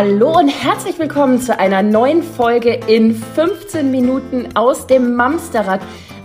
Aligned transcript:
Hallo 0.00 0.38
und 0.38 0.46
herzlich 0.46 0.96
willkommen 1.00 1.40
zu 1.40 1.58
einer 1.58 1.82
neuen 1.82 2.22
Folge 2.22 2.78
in 2.86 3.16
15 3.16 3.90
Minuten 3.90 4.50
aus 4.54 4.86
dem 4.86 5.16
Mamsterrad. 5.16 5.80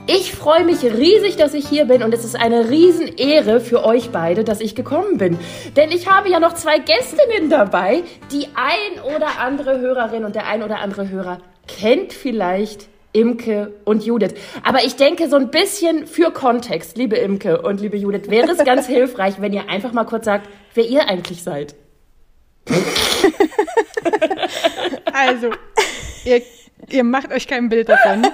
Ich 0.05 0.31
freue 0.35 0.63
mich 0.63 0.83
riesig, 0.83 1.37
dass 1.37 1.55
ich 1.55 1.67
hier 1.69 1.85
bin 1.85 2.03
und 2.03 2.13
es 2.13 2.23
ist 2.23 2.35
eine 2.35 2.69
Riesenehre 2.69 3.59
für 3.59 3.83
euch 3.83 4.11
beide, 4.11 4.43
dass 4.43 4.61
ich 4.61 4.75
gekommen 4.75 5.17
bin. 5.17 5.39
Denn 5.75 5.89
ich 5.89 6.07
habe 6.07 6.29
ja 6.29 6.39
noch 6.39 6.53
zwei 6.53 6.77
Gästinnen 6.77 7.49
dabei. 7.49 8.03
Die 8.31 8.45
ein 8.53 9.15
oder 9.15 9.39
andere 9.39 9.79
Hörerin 9.79 10.23
und 10.23 10.35
der 10.35 10.45
ein 10.45 10.61
oder 10.61 10.77
andere 10.77 11.09
Hörer 11.09 11.39
kennt 11.67 12.13
vielleicht 12.13 12.89
Imke 13.11 13.73
und 13.85 14.05
Judith. 14.05 14.35
Aber 14.63 14.83
ich 14.83 14.97
denke, 14.97 15.27
so 15.29 15.35
ein 15.35 15.49
bisschen 15.49 16.05
für 16.05 16.29
Kontext, 16.29 16.95
liebe 16.95 17.15
Imke 17.15 17.59
und 17.63 17.81
liebe 17.81 17.97
Judith, 17.97 18.29
wäre 18.29 18.51
es 18.51 18.63
ganz 18.63 18.85
hilfreich, 18.95 19.41
wenn 19.41 19.51
ihr 19.51 19.67
einfach 19.67 19.93
mal 19.93 20.05
kurz 20.05 20.25
sagt, 20.25 20.47
wer 20.75 20.85
ihr 20.85 21.09
eigentlich 21.09 21.41
seid. 21.41 21.73
also, 25.13 25.51
ihr, 26.25 26.41
ihr 26.89 27.03
macht 27.03 27.31
euch 27.31 27.47
kein 27.47 27.69
Bild 27.69 27.89
davon. 27.89 28.27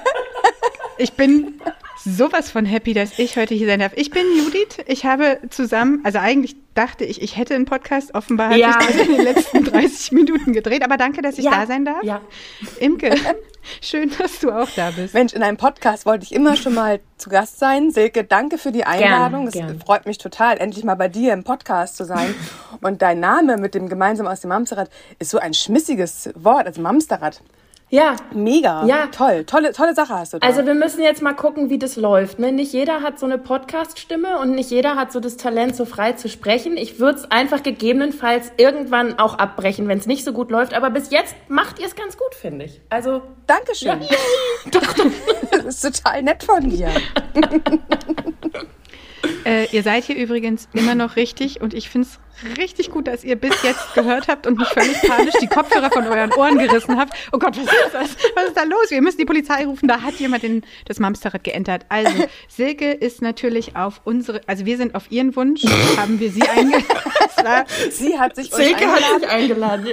Ich 0.98 1.14
bin 1.14 1.62
sowas 2.04 2.52
von 2.52 2.66
happy, 2.66 2.94
dass 2.94 3.18
ich 3.20 3.38
heute 3.38 3.56
hier 3.56 3.68
sein 3.68 3.80
darf. 3.80 3.94
Ich 3.96 4.12
bin 4.12 4.24
Judith. 4.38 4.84
Ich 4.88 5.06
habe 5.06 5.40
zusammen, 5.50 6.02
also 6.04 6.20
eigentlich 6.20 6.56
dachte 6.74 7.06
ich, 7.06 7.22
ich 7.22 7.38
hätte 7.38 7.56
einen 7.56 7.66
Podcast. 7.66 8.16
Offenbar 8.16 8.56
ja. 8.56 8.76
hat 8.76 8.84
sich 8.84 8.98
das 8.98 9.08
in 9.08 9.16
den 9.16 9.24
letzten 9.24 9.64
30 9.64 10.12
Minuten 10.12 10.52
gedreht. 10.54 10.84
Aber 10.84 10.98
danke, 10.98 11.22
dass 11.22 11.38
ich 11.38 11.46
ja. 11.46 11.52
da 11.52 11.68
sein 11.68 11.86
darf. 11.86 12.04
Ja. 12.04 12.22
Imke, 12.80 13.16
schön, 13.82 14.12
dass 14.18 14.40
du 14.40 14.52
auch 14.52 14.70
da 14.76 14.92
bist. 14.92 15.14
Mensch, 15.14 15.34
in 15.34 15.44
einem 15.44 15.58
Podcast 15.58 16.06
wollte 16.06 16.24
ich 16.24 16.34
immer 16.34 16.56
schon 16.56 16.74
mal 16.74 17.00
zu 17.18 17.30
Gast 17.30 17.60
sein. 17.60 17.92
Silke, 17.92 18.24
danke 18.24 18.58
für 18.58 18.72
die 18.72 18.86
Einladung. 18.86 19.48
es 19.48 19.84
freut 19.84 20.06
mich 20.06 20.18
total, 20.18 20.58
endlich 20.58 20.84
mal 20.84 20.96
bei 20.96 21.08
dir 21.08 21.34
im 21.34 21.44
Podcast 21.44 21.98
zu 21.98 22.06
sein. 22.06 22.34
Und 22.82 23.02
dein 23.02 23.20
Name 23.20 23.58
mit 23.58 23.76
dem 23.76 23.90
gemeinsam 23.90 24.28
aus 24.28 24.42
dem 24.42 24.50
Mamsterrad 24.50 24.90
ist 25.20 25.32
so 25.32 25.40
ein 25.40 25.54
schmissiges 25.54 26.30
Wort, 26.36 26.66
also 26.66 26.82
Mamsterrad. 26.82 27.42
Ja. 27.90 28.16
Mega. 28.34 28.86
Ja. 28.86 29.08
Toll. 29.08 29.46
Tolle, 29.46 29.74
tolle 29.74 29.96
Sache 29.96 30.14
hast 30.14 30.34
du 30.34 30.40
da. 30.40 30.48
Also 30.48 30.66
wir 30.66 30.76
müssen 30.76 31.02
jetzt 31.02 31.22
mal 31.22 31.34
gucken, 31.34 31.70
wie 31.70 31.80
das 31.80 31.96
läuft. 31.96 32.40
Ne? 32.40 32.52
Nicht 32.52 32.72
jeder 32.72 33.02
hat 33.02 33.20
so 33.20 33.26
eine 33.26 33.38
Podcast-Stimme 33.38 34.40
und 34.40 34.52
nicht 34.52 34.70
jeder 34.70 34.96
hat 34.96 35.12
so 35.12 35.20
das 35.20 35.38
Talent, 35.38 35.76
so 35.76 35.86
frei 35.86 36.14
zu 36.14 36.30
sprechen. 36.30 36.78
Ich 36.78 37.00
würde 37.00 37.20
es 37.20 37.32
einfach 37.32 37.64
gegebenenfalls 37.64 38.52
irgendwann 38.58 39.18
auch 39.18 39.38
abbrechen, 39.40 39.88
wenn 39.88 39.98
es 39.98 40.06
nicht 40.06 40.24
so 40.24 40.34
gut 40.34 40.52
läuft. 40.52 40.74
Aber 40.74 40.92
bis 40.92 41.10
jetzt 41.10 41.36
macht 41.48 41.80
ihr 41.80 41.88
es 41.88 41.96
ganz 41.96 42.18
gut, 42.18 42.36
finde 42.36 42.66
ich. 42.66 42.82
Also. 42.90 43.22
Dankeschön. 43.48 44.02
Ja. 44.02 44.18
doch, 44.72 44.94
doch. 44.94 45.06
Das 45.52 45.84
ist 45.84 46.02
total 46.04 46.24
nett 46.24 46.44
von 46.44 46.70
dir. 46.70 46.90
Äh, 49.46 49.68
ihr 49.72 49.84
seid 49.84 50.06
hier 50.06 50.16
übrigens 50.16 50.68
immer 50.74 50.96
noch 50.96 51.16
richtig 51.16 51.62
und 51.62 51.74
ich 51.74 51.90
finde 51.90 52.08
es 52.08 52.58
richtig 52.58 52.92
gut, 52.92 53.08
dass 53.08 53.24
ihr 53.24 53.36
bis 53.36 53.62
jetzt 53.64 53.94
gehört 53.94 54.28
habt 54.28 54.48
und 54.48 54.58
nicht 54.58 54.72
völlig 54.72 55.02
panisch 55.02 55.34
die 55.42 55.48
Kopfhörer 55.48 55.90
von 55.92 56.06
euren 56.08 56.32
Ohren 56.34 56.58
gerissen 56.58 56.98
habt. 56.98 57.14
Oh 57.32 57.40
Gott, 57.40 57.58
was 57.58 57.66
ist 57.66 57.94
das? 57.94 58.18
Was 58.36 58.46
ist 58.46 58.58
da 58.58 58.64
los? 58.64 58.90
Wir 58.90 59.02
müssen 59.02 59.18
die 59.18 59.26
Polizei 59.26 59.66
rufen. 59.66 59.88
Da 59.88 60.02
hat 60.02 60.16
jemand 60.16 60.44
den, 60.44 60.64
das 60.86 61.00
Mamsterrad 61.00 61.44
geändert. 61.44 61.86
Also, 61.90 62.26
Silke 62.48 62.92
ist 62.92 63.22
natürlich 63.22 63.76
auf 63.76 64.02
unsere, 64.04 64.42
also 64.48 64.66
wir 64.66 64.78
sind 64.78 64.96
auf 64.96 65.12
ihren 65.12 65.36
Wunsch, 65.36 65.64
haben 65.98 66.20
wir 66.20 66.32
sie 66.32 66.44
eingeladen. 66.44 66.86
Sie 67.92 68.20
hat 68.20 68.36
sich 68.36 68.52
Silke 68.52 68.86
eingeladen. 68.86 69.04
hat 69.04 69.22
sich 69.22 69.30
eingeladen. 69.30 69.88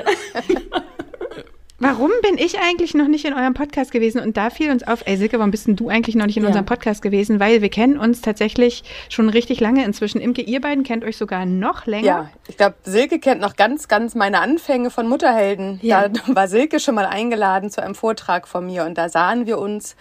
Warum 1.79 2.11
bin 2.23 2.39
ich 2.39 2.59
eigentlich 2.59 2.95
noch 2.95 3.07
nicht 3.07 3.27
in 3.27 3.35
eurem 3.35 3.53
Podcast 3.53 3.91
gewesen? 3.91 4.23
Und 4.23 4.39
da 4.39 4.49
fiel 4.49 4.71
uns 4.71 4.87
auf, 4.87 5.03
ey 5.05 5.19
Silke, 5.19 5.39
warum 5.39 5.51
bist 5.51 5.67
denn 5.67 5.77
du 5.77 5.91
eigentlich 5.91 6.17
noch 6.17 6.25
nicht 6.25 6.39
in 6.39 6.43
ja. 6.43 6.49
unserem 6.49 6.65
Podcast 6.65 7.03
gewesen? 7.03 7.39
Weil 7.39 7.61
wir 7.61 7.69
kennen 7.69 7.99
uns 7.99 8.23
tatsächlich 8.23 8.83
schon 9.11 9.29
richtig 9.29 9.61
lange 9.61 9.85
inzwischen. 9.85 10.19
Imke, 10.23 10.41
ihr 10.41 10.63
beiden 10.63 10.85
kennt 10.85 11.05
euch 11.05 11.19
sogar 11.19 11.45
noch 11.45 11.85
länger. 11.85 12.07
Ja, 12.07 12.31
ich 12.49 12.57
glaube, 12.57 12.77
Silke 12.85 13.19
kennt 13.19 13.43
noch 13.43 13.57
ganz, 13.57 13.89
ganz 13.89 14.15
meine 14.15 14.41
Anfänge 14.41 14.91
von 14.91 15.07
Mutterhelden. 15.07 15.79
Ja. 15.83 16.09
Da 16.09 16.21
war 16.29 16.49
Silke 16.49 16.81
schon 16.81 16.95
mal 16.95 17.05
eingeladen 17.05 17.71
zu 17.71 17.83
einem 17.83 17.95
Vortrag 17.95 18.49
von 18.49 18.65
mir 18.65 18.85
und 18.85 18.97
da 18.97 19.11
sahen 19.11 19.47
wir 19.47 19.59
uns 19.59 19.97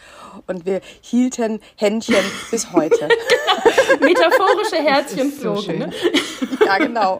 und 0.47 0.65
wir 0.65 0.79
hielten 1.01 1.59
Händchen 1.75 2.15
bis 2.51 2.71
heute. 2.71 2.95
genau. 3.99 4.05
Metaphorische 4.05 4.77
Herzchen 4.77 5.31
flogen. 5.31 5.61
So 5.61 5.71
ne? 5.73 5.91
Ja, 6.65 6.77
genau. 6.77 7.19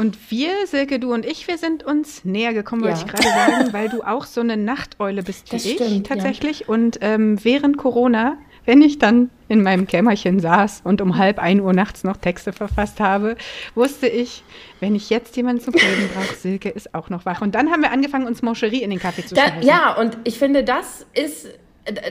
Und 0.00 0.30
wir, 0.30 0.66
Silke, 0.66 0.98
du 0.98 1.12
und 1.12 1.26
ich, 1.26 1.46
wir 1.46 1.58
sind 1.58 1.84
uns 1.84 2.24
näher 2.24 2.54
gekommen, 2.54 2.80
wollte 2.80 3.00
ja. 3.00 3.06
ich 3.06 3.12
gerade 3.12 3.28
sagen, 3.28 3.72
weil 3.74 3.90
du 3.90 4.02
auch 4.02 4.24
so 4.24 4.40
eine 4.40 4.56
Nachteule 4.56 5.22
bist 5.22 5.52
wie 5.52 5.56
das 5.56 5.66
ich 5.66 5.74
stimmt, 5.74 6.06
tatsächlich. 6.06 6.60
Ja. 6.60 6.68
Und 6.68 6.98
ähm, 7.02 7.38
während 7.44 7.76
Corona, 7.76 8.38
wenn 8.64 8.80
ich 8.80 8.98
dann 8.98 9.28
in 9.48 9.62
meinem 9.62 9.86
Kämmerchen 9.86 10.40
saß 10.40 10.80
und 10.84 11.02
um 11.02 11.18
halb 11.18 11.38
ein 11.38 11.60
Uhr 11.60 11.74
nachts 11.74 12.02
noch 12.02 12.16
Texte 12.16 12.54
verfasst 12.54 12.98
habe, 12.98 13.36
wusste 13.74 14.08
ich, 14.08 14.42
wenn 14.80 14.94
ich 14.94 15.10
jetzt 15.10 15.36
jemanden 15.36 15.60
zum 15.60 15.74
Reden 15.74 16.08
brauche, 16.14 16.34
Silke 16.34 16.70
ist 16.70 16.94
auch 16.94 17.10
noch 17.10 17.26
wach. 17.26 17.42
Und 17.42 17.54
dann 17.54 17.70
haben 17.70 17.82
wir 17.82 17.92
angefangen, 17.92 18.26
uns 18.26 18.40
Moncherie 18.40 18.82
in 18.82 18.88
den 18.88 19.00
Kaffee 19.00 19.26
zu 19.26 19.34
schmeißen. 19.34 19.60
Ja, 19.64 19.96
und 20.00 20.16
ich 20.24 20.38
finde, 20.38 20.64
das 20.64 21.04
ist 21.12 21.46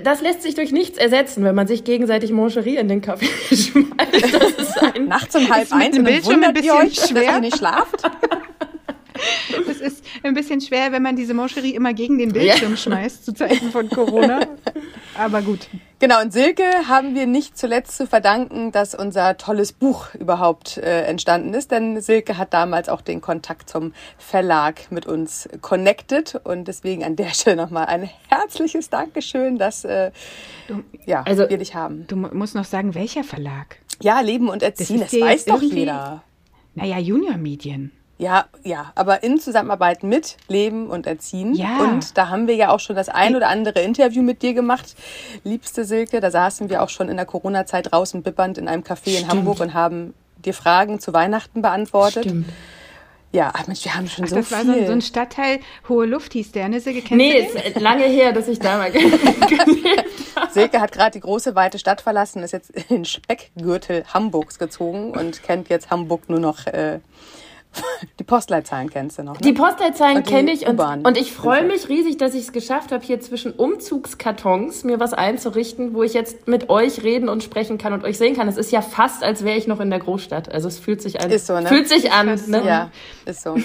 das 0.03 0.21
lässt 0.21 0.41
sich 0.41 0.55
durch 0.55 0.71
nichts 0.71 0.97
ersetzen, 0.97 1.43
wenn 1.43 1.55
man 1.55 1.67
sich 1.67 1.83
gegenseitig 1.83 2.31
Moncherie 2.31 2.77
in 2.77 2.87
den 2.87 3.01
Kaffee 3.01 3.25
schmeißt. 3.55 4.33
Das 4.33 4.51
ist 4.51 4.77
ein 4.81 5.05
Nachts 5.05 5.35
um 5.35 5.49
halb 5.49 5.71
eins 5.71 5.97
und 5.97 6.03
Bildschirm 6.03 6.43
ein 6.43 6.53
bisschen 6.53 6.71
euch, 6.71 6.95
schwer. 6.95 7.23
dass 7.23 7.35
ihr 7.35 7.41
nicht 7.41 7.57
schlaft. 7.57 8.03
Es 9.69 9.81
ist 9.81 10.05
ein 10.23 10.33
bisschen 10.33 10.61
schwer, 10.61 10.93
wenn 10.93 11.03
man 11.03 11.17
diese 11.17 11.33
Moncherie 11.33 11.75
immer 11.75 11.93
gegen 11.93 12.17
den 12.17 12.31
Bildschirm 12.31 12.71
ja. 12.71 12.77
schmeißt 12.77 13.25
zu 13.25 13.33
Zeiten 13.33 13.69
von 13.69 13.89
Corona. 13.89 14.47
Aber 15.17 15.41
gut. 15.41 15.67
Genau, 15.99 16.21
und 16.21 16.31
Silke 16.31 16.63
haben 16.87 17.13
wir 17.13 17.27
nicht 17.27 17.57
zuletzt 17.57 17.97
zu 17.97 18.07
verdanken, 18.07 18.71
dass 18.71 18.95
unser 18.95 19.35
tolles 19.35 19.73
Buch 19.73 20.15
überhaupt 20.15 20.77
äh, 20.77 21.03
entstanden 21.03 21.53
ist. 21.53 21.71
Denn 21.71 21.99
Silke 21.99 22.37
hat 22.37 22.53
damals 22.53 22.87
auch 22.87 23.01
den 23.01 23.19
Kontakt 23.19 23.69
zum 23.69 23.93
Verlag 24.17 24.91
mit 24.91 25.05
uns 25.05 25.49
connected. 25.59 26.39
Und 26.45 26.69
deswegen 26.69 27.03
an 27.03 27.17
der 27.17 27.29
Stelle 27.33 27.57
nochmal 27.57 27.87
ein 27.87 28.09
herzliches 28.29 28.89
Dankeschön, 28.89 29.57
dass 29.57 29.83
äh, 29.83 30.11
du, 30.69 30.83
ja, 31.05 31.23
also, 31.23 31.49
wir 31.49 31.57
dich 31.57 31.75
haben. 31.75 32.07
Du 32.07 32.15
musst 32.15 32.55
noch 32.55 32.65
sagen, 32.65 32.95
welcher 32.95 33.25
Verlag? 33.25 33.79
Ja, 34.01 34.21
Leben 34.21 34.47
und 34.47 34.63
Erziehen, 34.63 35.01
das, 35.01 35.11
das 35.11 35.19
weiß 35.19 35.45
doch 35.45 35.61
jeder. 35.61 36.23
Naja, 36.75 36.97
Junior 36.97 37.35
Medien. 37.35 37.91
Ja, 38.19 38.47
ja, 38.65 38.91
aber 38.95 39.23
in 39.23 39.39
Zusammenarbeit 39.39 40.03
mit 40.03 40.35
Leben 40.49 40.87
und 40.87 41.07
Erziehen. 41.07 41.53
Ja. 41.53 41.77
Und 41.79 42.17
da 42.17 42.27
haben 42.27 42.47
wir 42.47 42.55
ja 42.55 42.69
auch 42.69 42.81
schon 42.81 42.97
das 42.97 43.07
ein 43.07 43.33
oder 43.33 43.47
andere 43.47 43.79
Interview 43.79 44.21
mit 44.21 44.41
dir 44.41 44.53
gemacht, 44.53 44.93
liebste 45.45 45.85
Silke. 45.85 46.19
Da 46.19 46.29
saßen 46.29 46.69
wir 46.69 46.83
auch 46.83 46.89
schon 46.89 47.07
in 47.07 47.15
der 47.15 47.25
Corona-Zeit 47.25 47.93
draußen 47.93 48.21
bibbernd 48.21 48.57
in 48.57 48.67
einem 48.67 48.83
Café 48.83 49.11
Stimmt. 49.11 49.19
in 49.19 49.27
Hamburg 49.29 49.61
und 49.61 49.73
haben 49.73 50.13
dir 50.43 50.53
Fragen 50.53 50.99
zu 50.99 51.13
Weihnachten 51.13 51.61
beantwortet. 51.61 52.25
Stimmt. 52.25 52.49
Ja, 53.31 53.53
Mensch, 53.67 53.85
wir 53.85 53.95
haben 53.95 54.09
schon 54.09 54.25
Ach, 54.25 54.29
so 54.29 54.35
das 54.35 54.47
viel. 54.47 54.57
Das 54.57 54.67
war 54.67 54.75
so, 54.75 54.85
so, 54.85 54.91
ein 54.91 55.01
Stadtteil, 55.01 55.59
Hohe 55.87 56.05
Luft 56.05 56.33
hieß 56.33 56.51
der, 56.51 56.67
ne? 56.67 56.81
Silke, 56.81 57.01
kennst 57.01 57.15
nee, 57.15 57.37
ist 57.39 57.79
lange 57.79 58.03
her, 58.03 58.33
dass 58.33 58.49
ich 58.49 58.59
da 58.59 58.79
mal 58.79 58.91
Silke 60.51 60.81
hat 60.81 60.91
gerade 60.91 61.11
die 61.11 61.19
große, 61.21 61.55
weite 61.55 61.79
Stadt 61.79 62.01
verlassen, 62.01 62.43
ist 62.43 62.51
jetzt 62.51 62.71
in 62.71 62.83
den 62.89 63.05
Speckgürtel 63.05 64.03
Hamburgs 64.13 64.59
gezogen 64.59 65.11
und 65.11 65.41
kennt 65.43 65.69
jetzt 65.69 65.89
Hamburg 65.89 66.27
nur 66.27 66.39
noch 66.39 66.65
äh, 66.67 66.99
die 68.19 68.23
Postleitzahlen 68.23 68.89
kennst 68.89 69.17
du 69.17 69.23
noch. 69.23 69.33
Ne? 69.35 69.39
Die 69.41 69.53
Postleitzahlen 69.53 70.23
kenne 70.23 70.51
ich 70.51 70.67
und, 70.67 70.79
und 70.79 71.17
ich 71.17 71.31
freue 71.31 71.63
mich 71.63 71.87
riesig, 71.89 72.17
dass 72.17 72.33
ich 72.33 72.41
es 72.41 72.51
geschafft 72.51 72.91
habe, 72.91 73.05
hier 73.05 73.19
zwischen 73.19 73.51
Umzugskartons 73.51 74.83
mir 74.83 74.99
was 74.99 75.13
einzurichten, 75.13 75.93
wo 75.93 76.03
ich 76.03 76.13
jetzt 76.13 76.47
mit 76.47 76.69
euch 76.69 77.03
reden 77.03 77.29
und 77.29 77.43
sprechen 77.43 77.77
kann 77.77 77.93
und 77.93 78.03
euch 78.03 78.17
sehen 78.17 78.35
kann. 78.35 78.47
Es 78.47 78.57
ist 78.57 78.71
ja 78.71 78.81
fast, 78.81 79.23
als 79.23 79.43
wäre 79.43 79.57
ich 79.57 79.67
noch 79.67 79.79
in 79.79 79.89
der 79.89 79.99
Großstadt. 79.99 80.51
Also 80.51 80.67
es 80.67 80.79
fühlt 80.79 81.01
sich 81.01 81.21
an. 81.21 81.29
Ist 81.31 81.47
so, 81.47 81.59
ne? 81.59 81.67
Fühlt 81.67 81.87
sich 81.87 82.11
an. 82.11 82.39
Ne? 82.47 82.63
Ja, 82.65 82.91
ist 83.25 83.43
so. 83.43 83.55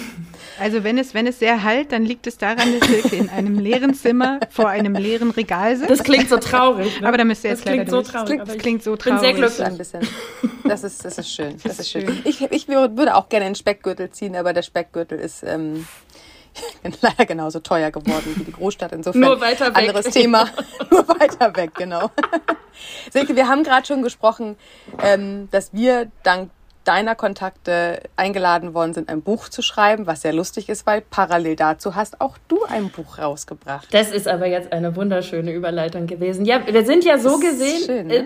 Also 0.59 0.85
wenn 0.85 0.99
es, 0.99 1.15
wenn 1.15 1.27
es 1.27 1.39
sehr 1.39 1.63
halt, 1.63 1.93
dann 1.93 2.05
liegt 2.05 2.27
es 2.27 2.39
daran, 2.39 2.79
dass 2.79 2.89
Silke 2.89 3.17
in 3.17 3.29
einem 3.29 3.59
leeren 3.59 3.95
Zimmer 3.95 4.41
vor 4.51 4.69
einem 4.69 4.95
leeren 4.95 5.31
Regal 5.31 5.77
sitzt. 5.77 5.91
Das 5.91 6.05
klingt 6.05 6.29
so 6.29 6.37
traurig. 6.37 7.01
Ne? 7.01 7.09
Aber 7.09 7.17
da 7.17 7.25
müsst 7.25 7.45
ihr 7.45 7.51
jetzt 7.51 7.67
das 7.67 7.73
klingt 7.73 7.91
so 7.91 8.03
traurig. 8.03 8.41
Das 8.45 8.59
klingt 8.59 8.83
so 8.83 8.97
traurig. 8.97 9.23
Ich 9.23 9.23
bin 9.23 9.37
sehr 9.37 9.49
glücklich. 9.49 9.67
Ein 9.67 9.79
bisschen. 9.79 10.01
Das 10.65 10.85
ist, 10.85 11.05
das 11.05 11.19
ist 11.19 11.31
schön. 11.31 11.57
Das, 11.63 11.79
ist 11.79 11.91
schön. 11.91 12.23
Ich, 12.25 12.41
ich 12.41 12.69
würde 12.69 13.15
auch 13.15 13.29
gerne 13.29 13.47
den 13.47 13.55
Speckgürtel 13.55 14.11
ziehen, 14.11 14.37
aber 14.37 14.53
der 14.53 14.63
Speckgürtel 14.63 15.19
ist 15.19 15.43
ähm, 15.43 15.87
leider 17.01 17.27
genauso 17.27 17.61
teuer 17.61 17.91
geworden 17.91 18.35
wie 18.37 18.45
die 18.45 18.53
Großstadt. 18.53 18.93
Insofern 18.93 19.21
Nur 19.21 19.41
weiter 19.41 19.67
weg. 19.75 19.77
anderes 19.77 20.07
Thema. 20.07 20.49
Nur 20.91 21.09
weiter 21.09 21.55
weg, 21.57 21.75
genau. 21.75 22.11
Silke, 23.13 23.37
wir 23.37 23.49
haben 23.49 23.63
gerade 23.65 23.87
schon 23.87 24.03
gesprochen, 24.03 24.57
ähm, 25.03 25.49
dass 25.51 25.73
wir 25.73 26.11
dank 26.23 26.51
deiner 26.85 27.15
Kontakte 27.15 28.01
eingeladen 28.17 28.75
worden 28.75 28.95
sind, 28.95 29.09
ein 29.09 29.23
Buch 29.23 29.49
zu 29.49 29.63
schreiben, 29.63 30.07
was 30.07 30.23
sehr 30.23 30.33
lustig 30.33 30.69
ist, 30.69 30.87
weil 30.87 31.01
parallel 31.01 31.57
dazu 31.57 31.95
hast 31.95 32.21
auch 32.21 32.37
du 32.49 32.65
ein 32.65 32.91
Buch 32.91 33.19
rausgebracht. 33.19 33.89
Das 33.93 34.11
ist 34.11 34.29
aber 34.29 34.47
jetzt 34.47 34.73
eine 34.73 34.95
wunderschöne 34.95 35.53
Überleitung 35.53 36.07
gewesen. 36.07 36.45
Ja, 36.45 36.67
wir 36.67 36.85
sind 36.85 37.05
ja 37.05 37.19
so 37.19 37.39
gesehen 37.39 37.85
schön, 37.85 38.07
ne? 38.07 38.15
äh, 38.15 38.25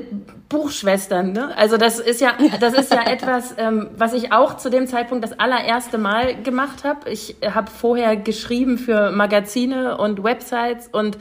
Buchschwestern. 0.48 1.32
Ne? 1.32 1.56
Also 1.56 1.76
das 1.76 1.98
ist 1.98 2.20
ja, 2.20 2.32
das 2.60 2.74
ist 2.74 2.92
ja 2.92 3.02
etwas, 3.06 3.54
ähm, 3.56 3.90
was 3.96 4.12
ich 4.12 4.32
auch 4.32 4.56
zu 4.56 4.70
dem 4.70 4.86
Zeitpunkt 4.86 5.24
das 5.24 5.38
allererste 5.38 5.98
Mal 5.98 6.42
gemacht 6.42 6.84
habe. 6.84 7.08
Ich 7.10 7.36
habe 7.44 7.70
vorher 7.70 8.16
geschrieben 8.16 8.78
für 8.78 9.10
Magazine 9.10 9.96
und 9.98 10.22
Websites 10.24 10.88
und 10.90 11.18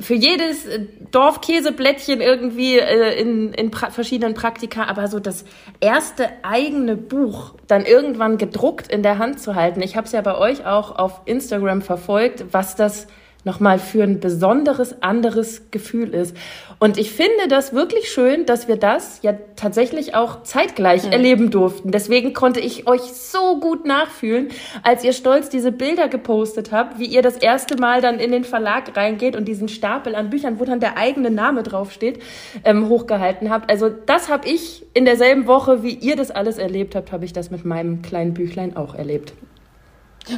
für 0.00 0.14
jedes 0.14 0.66
Dorfkäseblättchen 1.10 2.20
irgendwie 2.20 2.78
äh, 2.78 3.20
in, 3.20 3.52
in 3.52 3.70
pra 3.70 3.90
verschiedenen 3.90 4.34
Praktika, 4.34 4.84
aber 4.84 5.08
so 5.08 5.20
das 5.20 5.44
erste 5.80 6.28
eigene 6.42 6.96
Buch 6.96 7.54
dann 7.66 7.84
irgendwann 7.84 8.38
gedruckt 8.38 8.88
in 8.88 9.02
der 9.02 9.18
Hand 9.18 9.40
zu 9.40 9.54
halten. 9.54 9.82
Ich 9.82 9.96
habe 9.96 10.06
es 10.06 10.12
ja 10.12 10.22
bei 10.22 10.36
euch 10.36 10.64
auch 10.64 10.96
auf 10.96 11.20
Instagram 11.26 11.82
verfolgt, 11.82 12.46
was 12.52 12.74
das 12.74 13.06
nochmal 13.46 13.78
für 13.78 14.02
ein 14.02 14.18
besonderes, 14.18 15.02
anderes 15.02 15.70
Gefühl 15.70 16.12
ist. 16.12 16.36
Und 16.80 16.98
ich 16.98 17.12
finde 17.12 17.46
das 17.48 17.72
wirklich 17.72 18.10
schön, 18.10 18.44
dass 18.44 18.66
wir 18.66 18.76
das 18.76 19.20
ja 19.22 19.34
tatsächlich 19.54 20.16
auch 20.16 20.42
zeitgleich 20.42 21.06
mhm. 21.06 21.12
erleben 21.12 21.50
durften. 21.50 21.92
Deswegen 21.92 22.34
konnte 22.34 22.58
ich 22.58 22.88
euch 22.88 23.02
so 23.02 23.60
gut 23.60 23.86
nachfühlen, 23.86 24.48
als 24.82 25.04
ihr 25.04 25.12
stolz 25.12 25.48
diese 25.48 25.70
Bilder 25.70 26.08
gepostet 26.08 26.72
habt, 26.72 26.98
wie 26.98 27.06
ihr 27.06 27.22
das 27.22 27.36
erste 27.36 27.76
Mal 27.76 28.02
dann 28.02 28.18
in 28.18 28.32
den 28.32 28.42
Verlag 28.42 28.96
reingeht 28.96 29.36
und 29.36 29.46
diesen 29.46 29.68
Stapel 29.68 30.16
an 30.16 30.28
Büchern, 30.28 30.58
wo 30.58 30.64
dann 30.64 30.80
der 30.80 30.98
eigene 30.98 31.30
Name 31.30 31.62
draufsteht, 31.62 32.20
ähm, 32.64 32.88
hochgehalten 32.88 33.48
habt. 33.48 33.70
Also 33.70 33.88
das 33.88 34.28
habe 34.28 34.48
ich 34.48 34.84
in 34.92 35.04
derselben 35.04 35.46
Woche, 35.46 35.84
wie 35.84 35.94
ihr 35.94 36.16
das 36.16 36.32
alles 36.32 36.58
erlebt 36.58 36.96
habt, 36.96 37.12
habe 37.12 37.24
ich 37.24 37.32
das 37.32 37.52
mit 37.52 37.64
meinem 37.64 38.02
kleinen 38.02 38.34
Büchlein 38.34 38.76
auch 38.76 38.96
erlebt. 38.96 39.34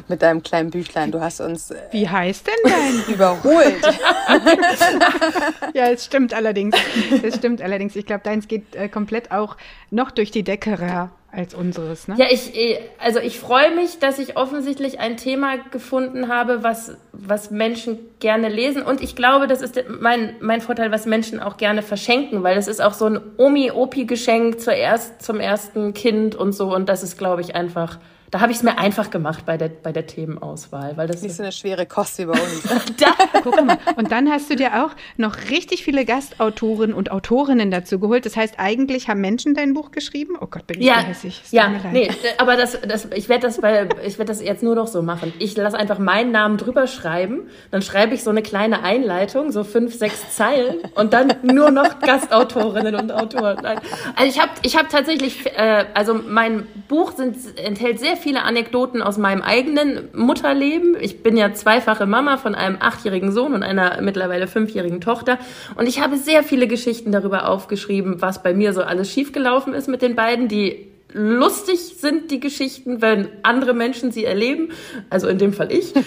Mit 0.08 0.22
deinem 0.22 0.42
kleinen 0.42 0.70
Büchlein. 0.70 1.10
Du 1.10 1.20
hast 1.20 1.40
uns. 1.40 1.70
Äh, 1.70 1.76
Wie 1.90 2.08
heißt 2.08 2.46
denn 2.46 2.72
dein? 2.72 3.04
überholt. 3.14 3.82
ja, 5.74 5.86
es 5.90 6.04
stimmt 6.04 6.34
allerdings. 6.34 6.76
Es 7.22 7.36
stimmt 7.36 7.62
allerdings. 7.62 7.96
Ich 7.96 8.06
glaube, 8.06 8.22
deins 8.24 8.48
geht 8.48 8.74
äh, 8.74 8.88
komplett 8.88 9.30
auch 9.30 9.56
noch 9.90 10.10
durch 10.10 10.30
die 10.30 10.42
Decke 10.42 11.10
als 11.30 11.54
unseres. 11.54 12.08
Ne? 12.08 12.16
Ja, 12.18 12.26
ich, 12.30 12.56
äh, 12.56 12.78
also 12.98 13.20
ich 13.20 13.38
freue 13.38 13.74
mich, 13.74 13.98
dass 13.98 14.18
ich 14.18 14.36
offensichtlich 14.36 14.98
ein 14.98 15.16
Thema 15.16 15.58
gefunden 15.70 16.28
habe, 16.28 16.62
was, 16.62 16.96
was 17.12 17.50
Menschen 17.50 17.98
gerne 18.18 18.48
lesen. 18.48 18.82
Und 18.82 19.02
ich 19.02 19.14
glaube, 19.14 19.46
das 19.46 19.60
ist 19.60 19.82
mein, 19.88 20.36
mein 20.40 20.60
Vorteil, 20.60 20.90
was 20.90 21.06
Menschen 21.06 21.40
auch 21.40 21.56
gerne 21.56 21.82
verschenken, 21.82 22.42
weil 22.42 22.56
es 22.56 22.66
ist 22.66 22.80
auch 22.80 22.94
so 22.94 23.06
ein 23.06 23.20
Omi-Opi-Geschenk 23.36 24.60
zuerst, 24.60 25.22
zum 25.22 25.38
ersten 25.38 25.92
Kind 25.92 26.34
und 26.34 26.52
so. 26.52 26.74
Und 26.74 26.88
das 26.88 27.02
ist, 27.02 27.18
glaube 27.18 27.42
ich, 27.42 27.54
einfach 27.54 27.98
da 28.30 28.40
habe 28.40 28.52
ich 28.52 28.58
es 28.58 28.62
mir 28.62 28.78
einfach 28.78 29.10
gemacht 29.10 29.46
bei 29.46 29.56
der, 29.56 29.68
bei 29.68 29.92
der 29.92 30.06
Themenauswahl. 30.06 30.96
Weil 30.96 31.06
das 31.06 31.22
Nicht 31.22 31.34
so 31.34 31.42
eine 31.42 31.52
schwere 31.52 31.86
Kost 31.86 32.18
wie 32.18 32.26
bei 32.26 32.32
uns. 32.32 32.62
da. 32.98 33.40
Guck 33.42 33.64
mal. 33.64 33.78
Und 33.96 34.12
dann 34.12 34.30
hast 34.30 34.50
du 34.50 34.56
dir 34.56 34.84
auch 34.84 34.90
noch 35.16 35.36
richtig 35.50 35.82
viele 35.84 36.04
Gastautoren 36.04 36.92
und 36.92 37.10
Autorinnen 37.10 37.70
dazu 37.70 37.98
geholt. 37.98 38.26
Das 38.26 38.36
heißt, 38.36 38.54
eigentlich 38.58 39.08
haben 39.08 39.20
Menschen 39.20 39.54
dein 39.54 39.72
Buch 39.72 39.92
geschrieben? 39.92 40.36
Oh 40.40 40.46
Gott, 40.46 40.66
bin 40.66 40.80
ich 40.80 40.86
ja, 40.86 40.98
hässlich. 40.98 41.40
Ja, 41.50 41.70
nee, 41.92 42.10
aber 42.36 42.56
das, 42.56 42.78
das, 42.80 43.08
ich 43.14 43.28
werde 43.28 43.46
das, 43.46 43.60
bei, 43.60 43.88
ich 44.04 44.18
werd 44.18 44.28
das 44.28 44.42
jetzt 44.42 44.62
nur 44.62 44.74
noch 44.74 44.88
so 44.88 45.02
machen. 45.02 45.32
Ich 45.38 45.56
lasse 45.56 45.78
einfach 45.78 45.98
meinen 45.98 46.30
Namen 46.30 46.58
drüber 46.58 46.86
schreiben. 46.86 47.48
Dann 47.70 47.82
schreibe 47.82 48.14
ich 48.14 48.22
so 48.22 48.30
eine 48.30 48.42
kleine 48.42 48.82
Einleitung, 48.82 49.52
so 49.52 49.64
fünf, 49.64 49.94
sechs 49.94 50.36
Zeilen 50.36 50.78
und 50.94 51.14
dann 51.14 51.32
nur 51.42 51.70
noch 51.70 52.00
Gastautorinnen 52.00 52.94
und 52.94 53.12
Autoren. 53.12 53.64
Also 53.64 53.80
ich 54.24 54.38
habe 54.38 54.50
ich 54.62 54.76
hab 54.76 54.90
tatsächlich, 54.90 55.46
äh, 55.46 55.86
also 55.94 56.14
mein 56.14 56.66
Buch 56.88 57.12
sind, 57.12 57.36
enthält 57.58 58.00
sehr 58.00 58.17
viele 58.18 58.42
Anekdoten 58.42 59.00
aus 59.00 59.16
meinem 59.16 59.40
eigenen 59.42 60.08
Mutterleben. 60.12 60.96
Ich 61.00 61.22
bin 61.22 61.36
ja 61.36 61.54
zweifache 61.54 62.04
Mama 62.06 62.36
von 62.36 62.54
einem 62.54 62.76
achtjährigen 62.80 63.32
Sohn 63.32 63.54
und 63.54 63.62
einer 63.62 64.02
mittlerweile 64.02 64.46
fünfjährigen 64.46 65.00
Tochter. 65.00 65.38
Und 65.76 65.88
ich 65.88 66.00
habe 66.00 66.16
sehr 66.16 66.42
viele 66.42 66.66
Geschichten 66.68 67.12
darüber 67.12 67.48
aufgeschrieben, 67.48 68.20
was 68.20 68.42
bei 68.42 68.52
mir 68.52 68.74
so 68.74 68.82
alles 68.82 69.10
schiefgelaufen 69.10 69.72
ist 69.72 69.88
mit 69.88 70.02
den 70.02 70.14
beiden, 70.14 70.48
die 70.48 70.88
lustig 71.12 71.78
sind 71.98 72.30
die 72.30 72.40
Geschichten, 72.40 73.00
wenn 73.00 73.28
andere 73.42 73.72
Menschen 73.72 74.12
sie 74.12 74.24
erleben. 74.24 74.72
Also 75.10 75.28
in 75.28 75.38
dem 75.38 75.52
Fall 75.52 75.72
ich. 75.72 75.92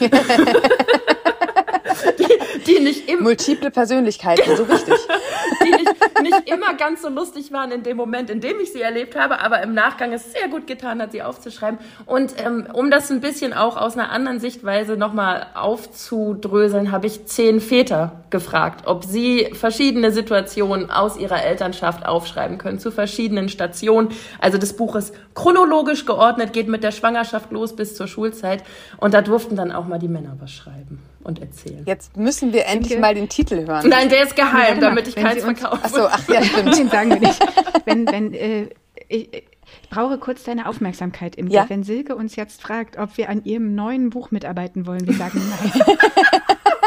die 2.67 2.79
nicht 2.79 3.09
immer. 3.09 3.23
Multiple 3.23 3.71
Persönlichkeiten, 3.71 4.55
so 4.55 4.63
richtig. 4.63 4.95
die 5.63 5.71
nicht, 5.71 5.93
nicht 6.21 6.49
immer 6.49 6.73
ganz 6.75 7.01
so 7.01 7.09
lustig 7.09 7.51
waren 7.51 7.71
in 7.71 7.83
dem 7.83 7.97
Moment, 7.97 8.29
in 8.29 8.41
dem 8.41 8.59
ich 8.59 8.71
sie 8.71 8.81
erlebt 8.81 9.15
habe, 9.15 9.39
aber 9.39 9.61
im 9.61 9.73
Nachgang 9.73 10.13
es 10.13 10.31
sehr 10.31 10.47
gut 10.47 10.67
getan 10.67 11.01
hat, 11.01 11.11
sie 11.11 11.21
aufzuschreiben. 11.21 11.79
Und 12.05 12.33
ähm, 12.43 12.67
um 12.73 12.91
das 12.91 13.11
ein 13.11 13.21
bisschen 13.21 13.53
auch 13.53 13.77
aus 13.77 13.97
einer 13.97 14.11
anderen 14.11 14.39
Sichtweise 14.39 14.97
nochmal 14.97 15.47
aufzudröseln, 15.53 16.91
habe 16.91 17.07
ich 17.07 17.25
zehn 17.25 17.59
Väter 17.59 18.23
gefragt, 18.29 18.87
ob 18.87 19.03
sie 19.03 19.51
verschiedene 19.53 20.11
Situationen 20.11 20.89
aus 20.89 21.17
ihrer 21.17 21.43
Elternschaft 21.43 22.05
aufschreiben 22.05 22.57
können, 22.57 22.79
zu 22.79 22.91
verschiedenen 22.91 23.49
Stationen. 23.49 24.09
Also 24.39 24.57
das 24.57 24.73
Buch 24.73 24.95
ist 24.95 25.13
chronologisch 25.35 26.05
geordnet, 26.05 26.53
geht 26.53 26.67
mit 26.67 26.83
der 26.83 26.91
Schwangerschaft 26.91 27.51
los 27.51 27.75
bis 27.75 27.95
zur 27.95 28.07
Schulzeit. 28.07 28.63
Und 28.97 29.13
da 29.13 29.21
durften 29.21 29.55
dann 29.55 29.71
auch 29.71 29.85
mal 29.85 29.99
die 29.99 30.07
Männer 30.07 30.37
was 30.39 30.51
schreiben 30.51 30.99
und 31.23 31.41
erzählen. 31.41 31.83
Jetzt 31.85 32.17
müssen 32.17 32.53
wir 32.53 32.65
endlich 32.65 32.99
mal 32.99 33.15
den 33.15 33.29
Titel 33.29 33.65
hören. 33.67 33.87
Nein, 33.89 34.09
der 34.09 34.23
ist 34.23 34.35
geheim, 34.35 34.75
ja, 34.75 34.81
damit 34.81 35.07
ich 35.07 35.15
keins 35.15 35.43
verkaufe. 35.43 35.83
Achso, 35.83 36.05
ach 36.05 36.27
ja, 36.27 36.43
stimmt. 36.43 36.77
Den 36.77 36.89
sagen 36.89 37.09
wir 37.09 37.19
nicht. 37.19 37.39
Wenn, 37.85 38.07
wenn, 38.11 38.33
äh, 38.33 38.67
ich, 39.07 39.33
ich 39.33 39.43
brauche 39.89 40.17
kurz 40.17 40.43
deine 40.43 40.67
Aufmerksamkeit, 40.67 41.35
Imke. 41.35 41.53
Ja? 41.53 41.65
Wenn 41.67 41.83
Silke 41.83 42.15
uns 42.15 42.35
jetzt 42.35 42.61
fragt, 42.61 42.97
ob 42.97 43.17
wir 43.17 43.29
an 43.29 43.43
ihrem 43.43 43.73
neuen 43.73 44.09
Buch 44.11 44.31
mitarbeiten 44.31 44.85
wollen, 44.85 45.07
wir 45.07 45.15
sagen 45.15 45.41
nein. 45.49 45.71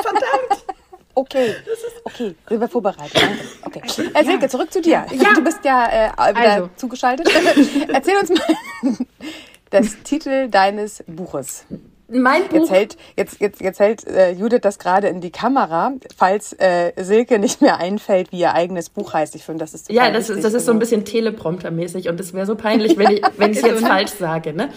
Verdammt. 0.02 0.64
Okay, 1.16 1.54
okay, 2.04 2.34
sind 2.48 2.60
wir 2.60 2.68
vorbereitet. 2.68 3.22
Okay. 3.62 3.82
Äh, 4.14 4.24
Silke, 4.24 4.48
zurück 4.48 4.72
zu 4.72 4.80
dir. 4.80 5.06
Ja. 5.12 5.34
Du 5.34 5.42
bist 5.42 5.64
ja 5.64 5.86
äh, 5.86 6.34
wieder 6.34 6.52
also. 6.52 6.70
zugeschaltet. 6.76 7.28
Erzähl 7.88 8.16
uns 8.16 8.30
mal 8.30 8.96
das 9.70 10.02
Titel 10.02 10.48
deines 10.48 11.04
Buches. 11.06 11.66
Mein 12.14 12.48
Buch. 12.48 12.60
Jetzt 12.60 12.70
hält, 12.70 12.96
jetzt, 13.16 13.40
jetzt, 13.40 13.60
jetzt 13.60 13.80
hält 13.80 14.06
äh, 14.06 14.32
Judith 14.32 14.60
das 14.62 14.78
gerade 14.78 15.08
in 15.08 15.20
die 15.20 15.30
Kamera, 15.30 15.92
falls 16.16 16.52
äh, 16.54 16.92
Silke 16.96 17.38
nicht 17.38 17.60
mehr 17.60 17.78
einfällt, 17.78 18.30
wie 18.30 18.38
ihr 18.38 18.54
eigenes 18.54 18.88
Buch 18.88 19.12
heißt. 19.12 19.34
Ich 19.34 19.44
finde, 19.44 19.64
das 19.64 19.74
ist 19.74 19.90
Ja, 19.90 20.10
das, 20.10 20.30
ist, 20.30 20.44
das 20.44 20.54
ist 20.54 20.66
so 20.66 20.72
ein 20.72 20.78
bisschen 20.78 21.04
Teleprompter-mäßig 21.04 22.08
und 22.08 22.20
es 22.20 22.32
wäre 22.32 22.46
so 22.46 22.54
peinlich, 22.54 22.96
wenn 22.96 23.10
ich 23.10 23.22
wenn 23.36 23.52
ich 23.52 23.62
jetzt 23.62 23.84
falsch 23.84 24.12
sage. 24.12 24.52
Ne? 24.52 24.68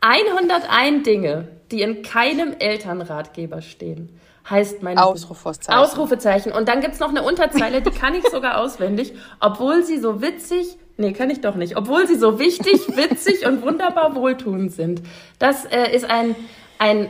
101 0.00 1.02
Dinge, 1.02 1.48
die 1.72 1.82
in 1.82 2.02
keinem 2.02 2.54
Elternratgeber 2.58 3.62
stehen, 3.62 4.20
heißt 4.48 4.82
mein 4.82 4.96
Ausrufezeichen. 4.96 5.78
Ausrufezeichen. 5.78 6.52
Und 6.52 6.68
dann 6.68 6.80
gibt's 6.80 7.00
noch 7.00 7.08
eine 7.08 7.22
Unterzeile, 7.22 7.82
die 7.82 7.90
kann 7.90 8.14
ich 8.14 8.24
sogar 8.28 8.58
auswendig, 8.58 9.12
obwohl 9.40 9.82
sie 9.82 9.98
so 9.98 10.22
witzig, 10.22 10.78
Nee, 10.98 11.12
kann 11.12 11.28
ich 11.28 11.42
doch 11.42 11.56
nicht. 11.56 11.76
Obwohl 11.76 12.06
sie 12.06 12.14
so 12.14 12.38
wichtig, 12.38 12.88
witzig 12.96 13.46
und 13.46 13.62
wunderbar 13.62 14.14
wohltuend 14.14 14.72
sind. 14.72 15.02
Das 15.38 15.66
äh, 15.66 15.94
ist 15.94 16.08
ein, 16.08 16.34
ein 16.78 17.08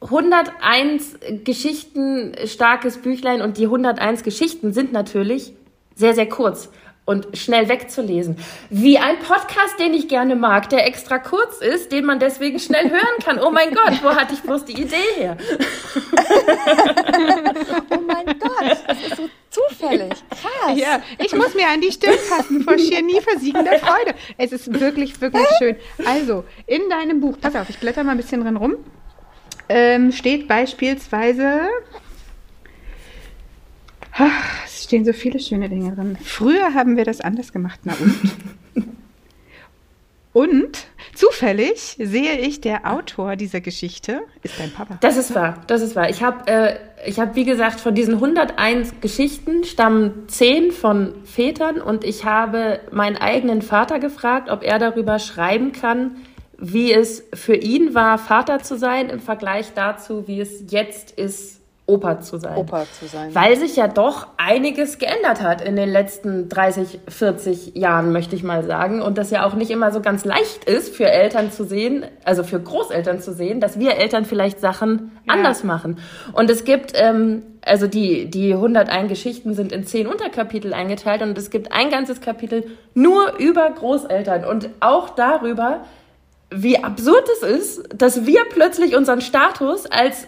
101 0.00 1.18
Geschichten 1.44 2.34
starkes 2.46 2.98
Büchlein 2.98 3.42
und 3.42 3.58
die 3.58 3.64
101 3.64 4.22
Geschichten 4.22 4.72
sind 4.72 4.92
natürlich 4.92 5.52
sehr, 5.94 6.14
sehr 6.14 6.28
kurz 6.28 6.70
und 7.08 7.26
schnell 7.32 7.70
wegzulesen. 7.70 8.36
Wie 8.68 8.98
ein 8.98 9.18
Podcast, 9.18 9.80
den 9.80 9.94
ich 9.94 10.08
gerne 10.08 10.36
mag, 10.36 10.68
der 10.68 10.86
extra 10.86 11.18
kurz 11.18 11.62
ist, 11.62 11.90
den 11.90 12.04
man 12.04 12.20
deswegen 12.20 12.58
schnell 12.58 12.90
hören 12.90 13.18
kann. 13.24 13.40
Oh 13.40 13.50
mein 13.50 13.70
Gott, 13.70 13.94
wo 14.02 14.10
hatte 14.10 14.34
ich 14.34 14.42
bloß 14.42 14.66
die 14.66 14.78
Idee 14.82 14.96
her? 15.16 15.38
oh 17.90 18.00
mein 18.06 18.26
Gott, 18.38 18.76
das 18.86 19.02
ist 19.06 19.16
so 19.16 19.30
zufällig. 19.48 20.12
Krass. 20.28 20.76
Ja, 20.76 21.00
ich 21.18 21.34
muss 21.34 21.54
mir 21.54 21.68
an 21.68 21.80
die 21.80 21.90
Stirn 21.90 22.18
fassen 22.18 22.62
vor 22.62 22.78
schier 22.78 23.00
nie 23.02 23.22
versiegender 23.22 23.78
Freude. 23.78 24.14
Es 24.36 24.52
ist 24.52 24.78
wirklich, 24.78 25.18
wirklich 25.18 25.48
schön. 25.58 25.76
Also, 26.04 26.44
in 26.66 26.90
deinem 26.90 27.20
Buch, 27.20 27.38
pass 27.40 27.56
auf, 27.56 27.70
ich 27.70 27.78
blätter 27.78 28.04
mal 28.04 28.10
ein 28.12 28.18
bisschen 28.18 28.42
drin 28.42 28.56
rum 28.56 28.76
ähm, 29.68 30.12
steht 30.12 30.48
beispielsweise, 30.48 31.68
ach, 34.12 34.64
es 34.66 34.84
stehen 34.84 35.04
so 35.04 35.12
viele 35.12 35.40
schöne 35.40 35.68
Dinge 35.68 35.94
drin. 35.94 36.16
Früher 36.22 36.74
haben 36.74 36.96
wir 36.96 37.04
das 37.04 37.20
anders 37.20 37.52
gemacht, 37.52 37.80
na 37.84 37.94
und? 37.94 38.84
und 40.32 40.86
zufällig 41.14 41.96
sehe 41.98 42.38
ich, 42.38 42.60
der 42.60 42.90
Autor 42.90 43.36
dieser 43.36 43.60
Geschichte 43.60 44.22
ist 44.42 44.58
dein 44.58 44.70
Papa. 44.70 44.98
Das 45.00 45.16
ist 45.16 45.34
wahr, 45.34 45.62
das 45.66 45.82
ist 45.82 45.96
wahr. 45.96 46.08
Ich 46.08 46.22
habe, 46.22 46.46
äh, 46.46 46.76
ich 47.06 47.18
wie 47.34 47.44
gesagt, 47.44 47.80
von 47.80 47.94
diesen 47.94 48.14
101 48.14 49.00
Geschichten 49.00 49.64
stammen 49.64 50.28
10 50.28 50.72
von 50.72 51.14
Vätern 51.24 51.80
und 51.80 52.04
ich 52.04 52.24
habe 52.24 52.80
meinen 52.92 53.16
eigenen 53.16 53.62
Vater 53.62 53.98
gefragt, 53.98 54.48
ob 54.50 54.62
er 54.62 54.78
darüber 54.78 55.18
schreiben 55.18 55.72
kann, 55.72 56.16
wie 56.58 56.92
es 56.92 57.24
für 57.32 57.54
ihn 57.54 57.94
war, 57.94 58.18
Vater 58.18 58.58
zu 58.58 58.76
sein 58.76 59.08
im 59.10 59.20
Vergleich 59.20 59.72
dazu, 59.74 60.26
wie 60.26 60.40
es 60.40 60.64
jetzt 60.70 61.12
ist, 61.12 61.58
Opa 61.88 62.20
zu 62.20 62.36
sein. 62.36 62.58
Opa 62.58 62.84
zu 62.84 63.06
sein. 63.06 63.34
Weil 63.34 63.56
sich 63.56 63.74
ja 63.76 63.88
doch 63.88 64.26
einiges 64.36 64.98
geändert 64.98 65.40
hat 65.40 65.62
in 65.62 65.74
den 65.74 65.88
letzten 65.88 66.50
30, 66.50 67.00
40 67.08 67.76
Jahren, 67.76 68.12
möchte 68.12 68.36
ich 68.36 68.42
mal 68.42 68.62
sagen. 68.62 69.00
Und 69.00 69.16
das 69.16 69.30
ja 69.30 69.46
auch 69.46 69.54
nicht 69.54 69.70
immer 69.70 69.90
so 69.90 70.02
ganz 70.02 70.26
leicht 70.26 70.64
ist 70.66 70.94
für 70.94 71.10
Eltern 71.10 71.50
zu 71.50 71.64
sehen, 71.64 72.04
also 72.24 72.44
für 72.44 72.60
Großeltern 72.60 73.20
zu 73.20 73.32
sehen, 73.32 73.60
dass 73.60 73.78
wir 73.78 73.96
Eltern 73.96 74.26
vielleicht 74.26 74.60
Sachen 74.60 75.12
ja. 75.26 75.32
anders 75.32 75.64
machen. 75.64 75.96
Und 76.34 76.50
es 76.50 76.64
gibt, 76.64 76.92
ähm, 76.94 77.42
also 77.62 77.86
die, 77.86 78.30
die 78.30 78.52
101 78.52 79.08
Geschichten 79.08 79.54
sind 79.54 79.72
in 79.72 79.84
zehn 79.84 80.06
Unterkapitel 80.06 80.74
eingeteilt 80.74 81.22
und 81.22 81.38
es 81.38 81.48
gibt 81.48 81.72
ein 81.72 81.88
ganzes 81.88 82.20
Kapitel 82.20 82.64
nur 82.92 83.38
über 83.38 83.70
Großeltern 83.70 84.44
und 84.44 84.68
auch 84.80 85.08
darüber, 85.08 85.86
wie 86.50 86.82
absurd 86.82 87.28
es 87.36 87.42
ist, 87.42 87.88
dass 87.94 88.26
wir 88.26 88.44
plötzlich 88.50 88.96
unseren 88.96 89.20
Status 89.20 89.86
als 89.86 90.26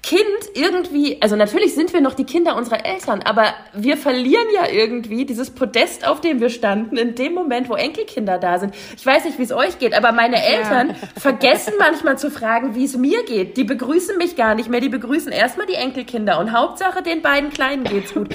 Kind 0.00 0.22
irgendwie, 0.54 1.20
also 1.20 1.34
natürlich 1.34 1.74
sind 1.74 1.92
wir 1.92 2.00
noch 2.00 2.14
die 2.14 2.24
Kinder 2.24 2.56
unserer 2.56 2.86
Eltern, 2.86 3.20
aber 3.22 3.52
wir 3.74 3.96
verlieren 3.96 4.46
ja 4.54 4.68
irgendwie 4.70 5.26
dieses 5.26 5.50
Podest, 5.50 6.06
auf 6.06 6.20
dem 6.20 6.40
wir 6.40 6.50
standen, 6.50 6.96
in 6.96 7.16
dem 7.16 7.34
Moment, 7.34 7.68
wo 7.68 7.74
Enkelkinder 7.74 8.38
da 8.38 8.58
sind. 8.58 8.74
Ich 8.96 9.04
weiß 9.04 9.24
nicht, 9.24 9.38
wie 9.38 9.42
es 9.42 9.52
euch 9.52 9.78
geht, 9.80 9.94
aber 9.94 10.12
meine 10.12 10.42
Eltern 10.42 10.90
ja. 10.90 10.94
vergessen 11.20 11.74
manchmal 11.78 12.16
zu 12.16 12.30
fragen, 12.30 12.76
wie 12.76 12.84
es 12.84 12.96
mir 12.96 13.24
geht. 13.24 13.56
Die 13.56 13.64
begrüßen 13.64 14.16
mich 14.16 14.36
gar 14.36 14.54
nicht 14.54 14.70
mehr, 14.70 14.80
die 14.80 14.88
begrüßen 14.88 15.32
erstmal 15.32 15.66
die 15.66 15.74
Enkelkinder 15.74 16.38
und 16.38 16.52
Hauptsache 16.52 17.02
den 17.02 17.20
beiden 17.20 17.50
Kleinen 17.50 17.82
geht's 17.82 18.14
gut. 18.14 18.28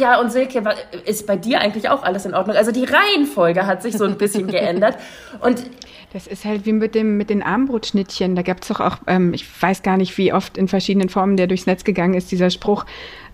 Ja, 0.00 0.18
und 0.18 0.32
Silke, 0.32 0.62
ist 1.04 1.26
bei 1.26 1.36
dir 1.36 1.60
eigentlich 1.60 1.90
auch 1.90 2.02
alles 2.02 2.24
in 2.24 2.32
Ordnung? 2.34 2.56
Also 2.56 2.72
die 2.72 2.84
Reihenfolge 2.84 3.66
hat 3.66 3.82
sich 3.82 3.98
so 3.98 4.04
ein 4.04 4.16
bisschen 4.16 4.46
geändert. 4.48 4.96
Und 5.40 5.62
das 6.14 6.26
ist 6.26 6.46
halt 6.46 6.64
wie 6.64 6.72
mit 6.72 6.94
dem 6.94 7.18
mit 7.18 7.28
den 7.28 7.42
Armbrotschnittchen. 7.42 8.34
Da 8.34 8.40
gab 8.40 8.62
es 8.62 8.68
doch 8.68 8.80
auch, 8.80 8.96
ähm, 9.06 9.34
ich 9.34 9.44
weiß 9.62 9.82
gar 9.82 9.98
nicht, 9.98 10.16
wie 10.16 10.32
oft 10.32 10.56
in 10.56 10.68
verschiedenen 10.68 11.10
Formen 11.10 11.36
der 11.36 11.48
durchs 11.48 11.66
Netz 11.66 11.84
gegangen 11.84 12.14
ist, 12.14 12.32
dieser 12.32 12.48
Spruch, 12.48 12.86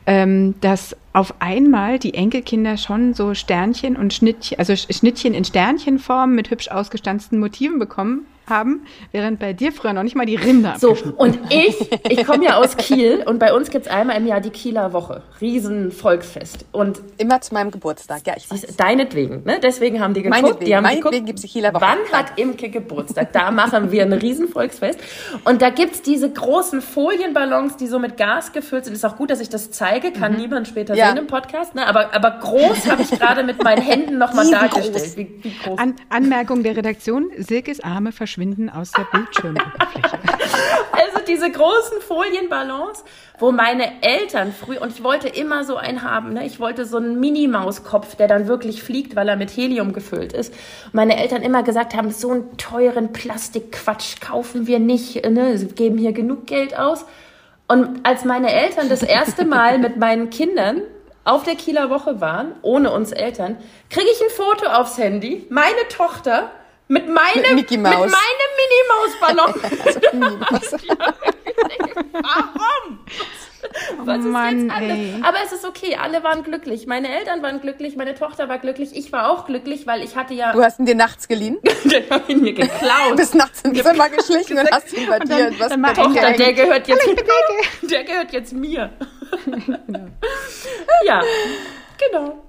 ähm, 0.06 0.56
dass 0.60 0.96
auf 1.12 1.34
einmal 1.38 2.00
die 2.00 2.14
Enkelkinder 2.14 2.76
schon 2.78 3.14
so 3.14 3.34
Sternchen 3.34 3.94
und 3.94 4.12
Schnittchen, 4.12 4.58
also 4.58 4.74
Schnittchen 4.74 5.34
in 5.34 5.44
Sternchenform 5.44 6.34
mit 6.34 6.50
hübsch 6.50 6.68
ausgestanzten 6.68 7.38
Motiven 7.38 7.78
bekommen 7.78 8.26
haben, 8.46 8.86
während 9.12 9.40
bei 9.40 9.52
dir 9.52 9.72
früher 9.72 9.92
noch 9.92 10.02
nicht 10.02 10.16
mal 10.16 10.26
die 10.26 10.36
Rinder 10.36 10.76
So, 10.78 10.96
und 11.16 11.38
ich, 11.50 11.90
ich 12.08 12.24
komme 12.24 12.44
ja 12.44 12.56
aus 12.56 12.76
Kiel 12.76 13.22
und 13.26 13.38
bei 13.38 13.52
uns 13.52 13.70
gibt's 13.70 13.88
einmal 13.88 14.16
im 14.16 14.26
Jahr 14.26 14.40
die 14.40 14.50
Kieler 14.50 14.92
Woche. 14.92 15.22
Riesenvolksfest. 15.40 16.64
Und 16.72 17.00
Immer 17.18 17.40
zu 17.40 17.54
meinem 17.54 17.70
Geburtstag, 17.70 18.22
ja, 18.26 18.34
ich 18.36 18.50
weiß. 18.50 18.76
Deinetwegen, 18.76 19.42
ne? 19.44 19.58
Deswegen 19.62 20.00
haben 20.00 20.14
die 20.14 20.22
geguckt. 20.22 20.42
Meinetwegen, 20.42 20.66
die 20.66 20.76
haben 20.76 20.82
meinetwegen 20.84 21.10
geguckt, 21.10 21.26
gibt's 21.26 21.42
die 21.42 21.48
Kieler 21.48 21.74
Woche. 21.74 21.82
Wann 21.82 22.18
hat 22.18 22.38
Imke 22.38 22.68
Geburtstag? 22.68 23.32
Da 23.32 23.50
machen 23.50 23.90
wir 23.90 24.02
ein 24.02 24.12
Riesenvolksfest. 24.12 25.00
Und 25.44 25.60
da 25.62 25.70
gibt's 25.70 26.02
diese 26.02 26.30
großen 26.30 26.80
Folienballons, 26.82 27.76
die 27.76 27.86
so 27.86 27.98
mit 27.98 28.16
Gas 28.16 28.52
gefüllt 28.52 28.84
sind. 28.84 28.94
Ist 28.94 29.04
auch 29.04 29.16
gut, 29.16 29.30
dass 29.30 29.40
ich 29.40 29.48
das 29.48 29.70
zeige, 29.70 30.12
kann 30.12 30.32
mhm. 30.32 30.38
niemand 30.38 30.68
später 30.68 30.94
ja. 30.94 31.08
sehen 31.08 31.18
im 31.18 31.26
Podcast, 31.26 31.74
ne? 31.74 31.86
Aber, 31.86 32.14
aber 32.14 32.30
groß 32.30 32.88
habe 32.90 33.02
ich 33.02 33.10
gerade 33.10 33.42
mit 33.42 33.62
meinen 33.62 33.82
Händen 33.82 34.18
nochmal 34.18 34.48
dargestellt. 34.48 35.16
Wie, 35.16 35.40
wie 35.42 35.54
groß. 35.64 35.78
An, 35.78 35.96
Anmerkung 36.10 36.62
der 36.62 36.76
Redaktion, 36.76 37.30
Silkes 37.36 37.80
Arme 37.80 38.12
verschwinden 38.12 38.35
verschwinden 38.36 38.68
aus 38.68 38.92
der 38.92 39.04
Bildschirmoberfläche. 39.04 40.18
also 40.92 41.24
diese 41.26 41.50
großen 41.50 42.02
Folienballons, 42.06 43.02
wo 43.38 43.50
meine 43.50 44.02
Eltern 44.02 44.52
früh, 44.52 44.76
und 44.76 44.92
ich 44.92 45.02
wollte 45.02 45.28
immer 45.28 45.64
so 45.64 45.76
einen 45.76 46.02
haben, 46.02 46.34
ne? 46.34 46.44
ich 46.44 46.60
wollte 46.60 46.84
so 46.84 46.98
einen 46.98 47.18
Minimauskopf, 47.18 48.14
der 48.16 48.28
dann 48.28 48.46
wirklich 48.46 48.82
fliegt, 48.82 49.16
weil 49.16 49.28
er 49.28 49.36
mit 49.36 49.50
Helium 49.50 49.94
gefüllt 49.94 50.34
ist. 50.34 50.52
Meine 50.92 51.16
Eltern 51.16 51.42
immer 51.42 51.62
gesagt 51.62 51.96
haben, 51.96 52.10
so 52.10 52.30
einen 52.30 52.56
teuren 52.58 53.12
Plastikquatsch 53.14 54.20
kaufen 54.20 54.66
wir 54.66 54.80
nicht, 54.80 55.24
ne? 55.28 55.56
sie 55.56 55.68
geben 55.68 55.96
hier 55.96 56.12
genug 56.12 56.46
Geld 56.46 56.78
aus. 56.78 57.06
Und 57.68 58.06
als 58.06 58.24
meine 58.26 58.52
Eltern 58.52 58.90
das 58.90 59.02
erste 59.02 59.46
Mal 59.46 59.78
mit 59.78 59.96
meinen 59.96 60.28
Kindern 60.28 60.82
auf 61.24 61.42
der 61.42 61.56
Kieler 61.56 61.88
Woche 61.88 62.20
waren, 62.20 62.52
ohne 62.60 62.92
uns 62.92 63.12
Eltern, 63.12 63.56
kriege 63.88 64.06
ich 64.12 64.20
ein 64.22 64.30
Foto 64.30 64.66
aufs 64.66 64.98
Handy, 64.98 65.46
meine 65.48 65.88
Tochter 65.88 66.50
mit 66.88 67.08
meinem, 67.08 67.54
mit, 67.54 67.70
mit 67.70 67.82
meinem 67.82 68.10
Minimaus-Ballon. 68.60 69.54
Warum? 72.12 72.98
Was 74.04 74.18
ist 74.18 74.24
Mann. 74.24 74.70
Aber 75.22 75.38
es 75.44 75.52
ist 75.52 75.64
okay, 75.64 75.96
alle 76.00 76.22
waren 76.22 76.42
glücklich. 76.42 76.86
Meine 76.86 77.08
Eltern 77.08 77.42
waren 77.42 77.60
glücklich, 77.60 77.96
meine 77.96 78.14
Tochter 78.14 78.48
war 78.48 78.58
glücklich, 78.58 78.90
ich 78.94 79.12
war 79.12 79.30
auch 79.30 79.46
glücklich, 79.46 79.86
weil 79.86 80.02
ich 80.02 80.16
hatte 80.16 80.34
ja. 80.34 80.52
Du 80.52 80.62
hast 80.62 80.78
ihn 80.78 80.86
dir 80.86 80.94
nachts 80.94 81.28
geliehen? 81.28 81.58
den 81.84 82.08
hab 82.08 82.28
ich 82.28 82.36
mir 82.36 82.52
geklaut. 82.52 83.10
Du 83.10 83.16
bist 83.16 83.34
nachts 83.34 83.62
ins 83.62 83.82
Zimmer 83.82 84.08
geschlichen 84.08 84.58
und 84.58 84.70
hast 84.70 84.92
ihn 84.92 85.06
bei 85.08 85.18
dir 85.18 85.50
dann, 85.50 85.58
was 85.58 85.68
dann 85.68 85.94
Tochter, 85.94 86.32
der 86.32 86.52
gehört 86.52 86.88
jetzt 86.88 87.06
der 87.82 88.04
gehört 88.04 88.32
jetzt 88.32 88.52
mir. 88.52 88.90
ja, 91.04 91.22
genau. 91.98 92.42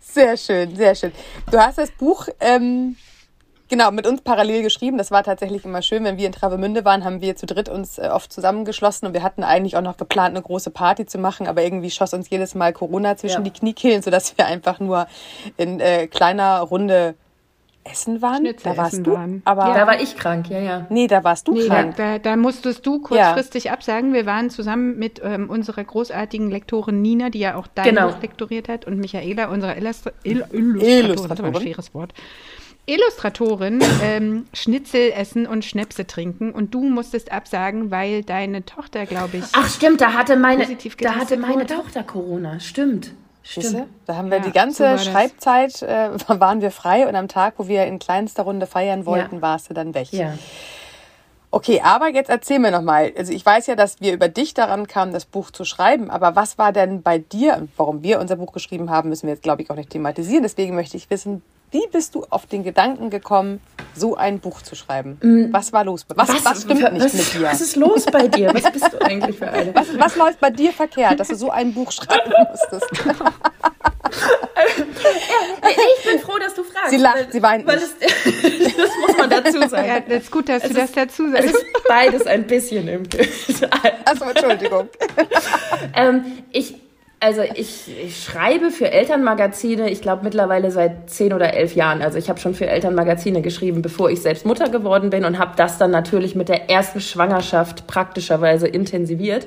Sehr 0.00 0.36
schön, 0.36 0.74
sehr 0.76 0.94
schön. 0.94 1.12
Du 1.50 1.58
hast 1.58 1.78
das 1.78 1.90
Buch 1.90 2.28
ähm, 2.40 2.96
Genau, 3.68 3.90
mit 3.90 4.06
uns 4.06 4.20
parallel 4.20 4.62
geschrieben. 4.62 4.98
Das 4.98 5.10
war 5.10 5.22
tatsächlich 5.22 5.64
immer 5.64 5.80
schön. 5.80 6.04
Wenn 6.04 6.18
wir 6.18 6.26
in 6.26 6.32
Travemünde 6.32 6.84
waren, 6.84 7.04
haben 7.04 7.20
wir 7.22 7.34
zu 7.34 7.46
dritt 7.46 7.68
uns 7.68 7.98
äh, 7.98 8.08
oft 8.12 8.32
zusammengeschlossen 8.32 9.06
und 9.08 9.14
wir 9.14 9.22
hatten 9.22 9.42
eigentlich 9.42 9.76
auch 9.76 9.82
noch 9.82 9.96
geplant, 9.96 10.30
eine 10.30 10.42
große 10.42 10.70
Party 10.70 11.06
zu 11.06 11.18
machen, 11.18 11.46
aber 11.46 11.62
irgendwie 11.62 11.90
schoss 11.90 12.12
uns 12.12 12.28
jedes 12.28 12.54
Mal 12.54 12.72
Corona 12.72 13.16
zwischen 13.16 13.38
ja. 13.38 13.50
die 13.50 13.50
Kniekehlen, 13.50 14.02
sodass 14.02 14.36
wir 14.36 14.46
einfach 14.46 14.80
nur 14.80 15.06
in 15.56 15.80
äh, 15.80 16.06
kleiner 16.08 16.60
Runde 16.60 17.14
essen 17.84 18.22
waren. 18.22 18.38
Schnitzel 18.38 18.72
da 18.72 18.76
warst 18.76 19.06
du. 19.06 19.12
Waren. 19.12 19.42
Aber 19.44 19.68
ja, 19.68 19.74
da 19.74 19.86
war 19.86 20.00
ich 20.00 20.16
krank, 20.16 20.48
ja, 20.50 20.58
ja. 20.58 20.86
Nee, 20.90 21.06
da 21.06 21.22
warst 21.22 21.46
du 21.48 21.54
nee, 21.54 21.66
krank. 21.66 21.96
Da, 21.96 22.18
da, 22.18 22.36
musstest 22.36 22.84
du 22.86 23.00
kurzfristig 23.00 23.64
ja. 23.64 23.72
absagen. 23.72 24.12
Wir 24.12 24.26
waren 24.26 24.50
zusammen 24.50 24.98
mit 24.98 25.20
ähm, 25.22 25.50
unserer 25.50 25.84
großartigen 25.84 26.50
Lektorin 26.50 27.02
Nina, 27.02 27.30
die 27.30 27.40
ja 27.40 27.56
auch 27.56 27.66
dein 27.66 27.94
genau. 27.94 28.08
Buch 28.08 28.22
lektoriert 28.22 28.68
hat, 28.68 28.86
und 28.86 28.98
Michaela, 28.98 29.48
unserer 29.48 29.76
Illustra 29.76 30.12
Il 30.22 30.44
Illustratorin. 30.52 30.80
Illustratorin. 30.80 31.28
Das 31.28 31.40
war 31.40 31.46
ein 31.46 31.62
schweres 31.62 31.94
Wort. 31.94 32.14
Illustratorin 32.86 33.82
ähm, 34.02 34.46
Schnitzel 34.52 35.12
essen 35.12 35.46
und 35.46 35.64
Schnäpse 35.64 36.06
trinken 36.06 36.52
und 36.52 36.74
du 36.74 36.82
musstest 36.82 37.32
absagen, 37.32 37.90
weil 37.90 38.22
deine 38.22 38.64
Tochter, 38.64 39.06
glaube 39.06 39.38
ich. 39.38 39.44
Ach 39.52 39.68
stimmt, 39.68 40.00
da 40.00 40.12
hatte 40.12 40.36
meine, 40.36 40.66
da 41.00 41.14
hatte 41.14 41.36
meine 41.38 41.66
Tochter 41.66 42.02
Corona. 42.02 42.60
Stimmt. 42.60 43.12
Stimmt. 43.42 43.86
Da 44.06 44.16
haben 44.16 44.30
wir 44.30 44.38
ja, 44.38 44.42
die 44.42 44.52
ganze 44.52 44.96
so 44.96 45.10
Schreibzeit 45.10 45.82
äh, 45.82 46.10
waren 46.28 46.62
wir 46.62 46.70
frei 46.70 47.06
und 47.06 47.14
am 47.14 47.28
Tag, 47.28 47.54
wo 47.58 47.68
wir 47.68 47.84
in 47.84 47.98
kleinster 47.98 48.42
Runde 48.42 48.66
feiern 48.66 49.04
wollten, 49.06 49.36
ja. 49.36 49.42
warst 49.42 49.68
du 49.68 49.74
dann 49.74 49.94
weg. 49.94 50.08
Ja. 50.12 50.38
Okay, 51.50 51.80
aber 51.84 52.08
jetzt 52.08 52.30
erzähl 52.30 52.58
mir 52.58 52.70
nochmal. 52.70 53.12
Also 53.16 53.32
ich 53.32 53.46
weiß 53.46 53.68
ja, 53.68 53.76
dass 53.76 54.00
wir 54.00 54.12
über 54.12 54.28
dich 54.28 54.54
daran 54.54 54.88
kamen, 54.88 55.12
das 55.12 55.24
Buch 55.24 55.50
zu 55.50 55.64
schreiben, 55.64 56.10
aber 56.10 56.34
was 56.34 56.58
war 56.58 56.72
denn 56.72 57.02
bei 57.02 57.18
dir, 57.18 57.68
warum 57.76 58.02
wir 58.02 58.18
unser 58.18 58.36
Buch 58.36 58.52
geschrieben 58.52 58.90
haben, 58.90 59.10
müssen 59.10 59.28
wir 59.28 59.34
jetzt, 59.34 59.44
glaube 59.44 59.62
ich, 59.62 59.70
auch 59.70 59.76
nicht 59.76 59.90
thematisieren. 59.90 60.42
Deswegen 60.42 60.74
möchte 60.74 60.96
ich 60.96 61.10
wissen, 61.10 61.42
wie 61.74 61.86
bist 61.90 62.14
du 62.14 62.24
auf 62.30 62.46
den 62.46 62.62
Gedanken 62.62 63.10
gekommen, 63.10 63.60
so 63.96 64.16
ein 64.16 64.38
Buch 64.38 64.62
zu 64.62 64.76
schreiben? 64.76 65.18
Mm. 65.20 65.52
Was 65.52 65.72
war 65.72 65.84
los? 65.84 66.06
Was, 66.14 66.28
was, 66.28 66.44
was 66.44 66.62
stimmt 66.62 66.82
was, 66.84 66.92
nicht 66.92 67.14
mit 67.14 67.34
dir? 67.34 67.42
Was 67.42 67.60
ist 67.60 67.74
los 67.74 68.06
bei 68.06 68.28
dir? 68.28 68.54
Was 68.54 68.70
bist 68.70 68.92
du 68.92 69.02
eigentlich 69.02 69.36
für 69.36 69.50
eine? 69.50 69.74
Was, 69.74 69.88
was 69.98 70.14
läuft 70.14 70.38
bei 70.38 70.50
dir 70.50 70.72
verkehrt, 70.72 71.18
dass 71.18 71.28
du 71.28 71.34
so 71.34 71.50
ein 71.50 71.74
Buch 71.74 71.90
schreiben 71.90 72.32
musstest? 72.50 72.86
ich 75.98 76.10
bin 76.10 76.20
froh, 76.20 76.38
dass 76.38 76.54
du 76.54 76.62
fragst. 76.62 76.90
Sie 76.90 76.96
lacht, 76.96 77.32
sie 77.32 77.42
weint 77.42 77.66
weil 77.66 77.78
es, 77.78 77.96
Das 77.98 78.90
muss 79.00 79.16
man 79.18 79.30
dazu 79.30 79.68
sagen. 79.68 79.88
Ja, 79.88 80.00
das 80.00 80.22
ist 80.22 80.30
gut, 80.30 80.48
dass 80.48 80.62
es 80.62 80.70
du 80.70 80.78
ist, 80.78 80.78
das 80.78 80.92
dazu 80.92 81.28
sagst. 81.28 81.48
Es 81.48 81.54
ist 81.54 81.66
beides 81.88 82.26
ein 82.26 82.46
bisschen 82.46 82.86
im 82.86 83.02
Achso, 84.04 84.26
Entschuldigung. 84.26 84.88
ähm, 85.96 86.24
ich 86.52 86.83
also 87.24 87.40
ich, 87.40 87.88
ich, 88.04 88.22
schreibe 88.22 88.70
für 88.70 88.90
Elternmagazine, 88.90 89.88
ich 89.88 90.02
glaube 90.02 90.24
mittlerweile 90.24 90.70
seit 90.70 91.08
zehn 91.08 91.32
oder 91.32 91.54
elf 91.54 91.74
Jahren. 91.74 92.02
Also 92.02 92.18
ich 92.18 92.28
habe 92.28 92.38
schon 92.38 92.52
für 92.52 92.66
Elternmagazine 92.66 93.40
geschrieben, 93.40 93.80
bevor 93.80 94.10
ich 94.10 94.20
selbst 94.20 94.44
Mutter 94.44 94.68
geworden 94.68 95.08
bin 95.08 95.24
und 95.24 95.38
habe 95.38 95.52
das 95.56 95.78
dann 95.78 95.90
natürlich 95.90 96.34
mit 96.34 96.50
der 96.50 96.68
ersten 96.68 97.00
Schwangerschaft 97.00 97.86
praktischerweise 97.86 98.68
intensiviert, 98.68 99.46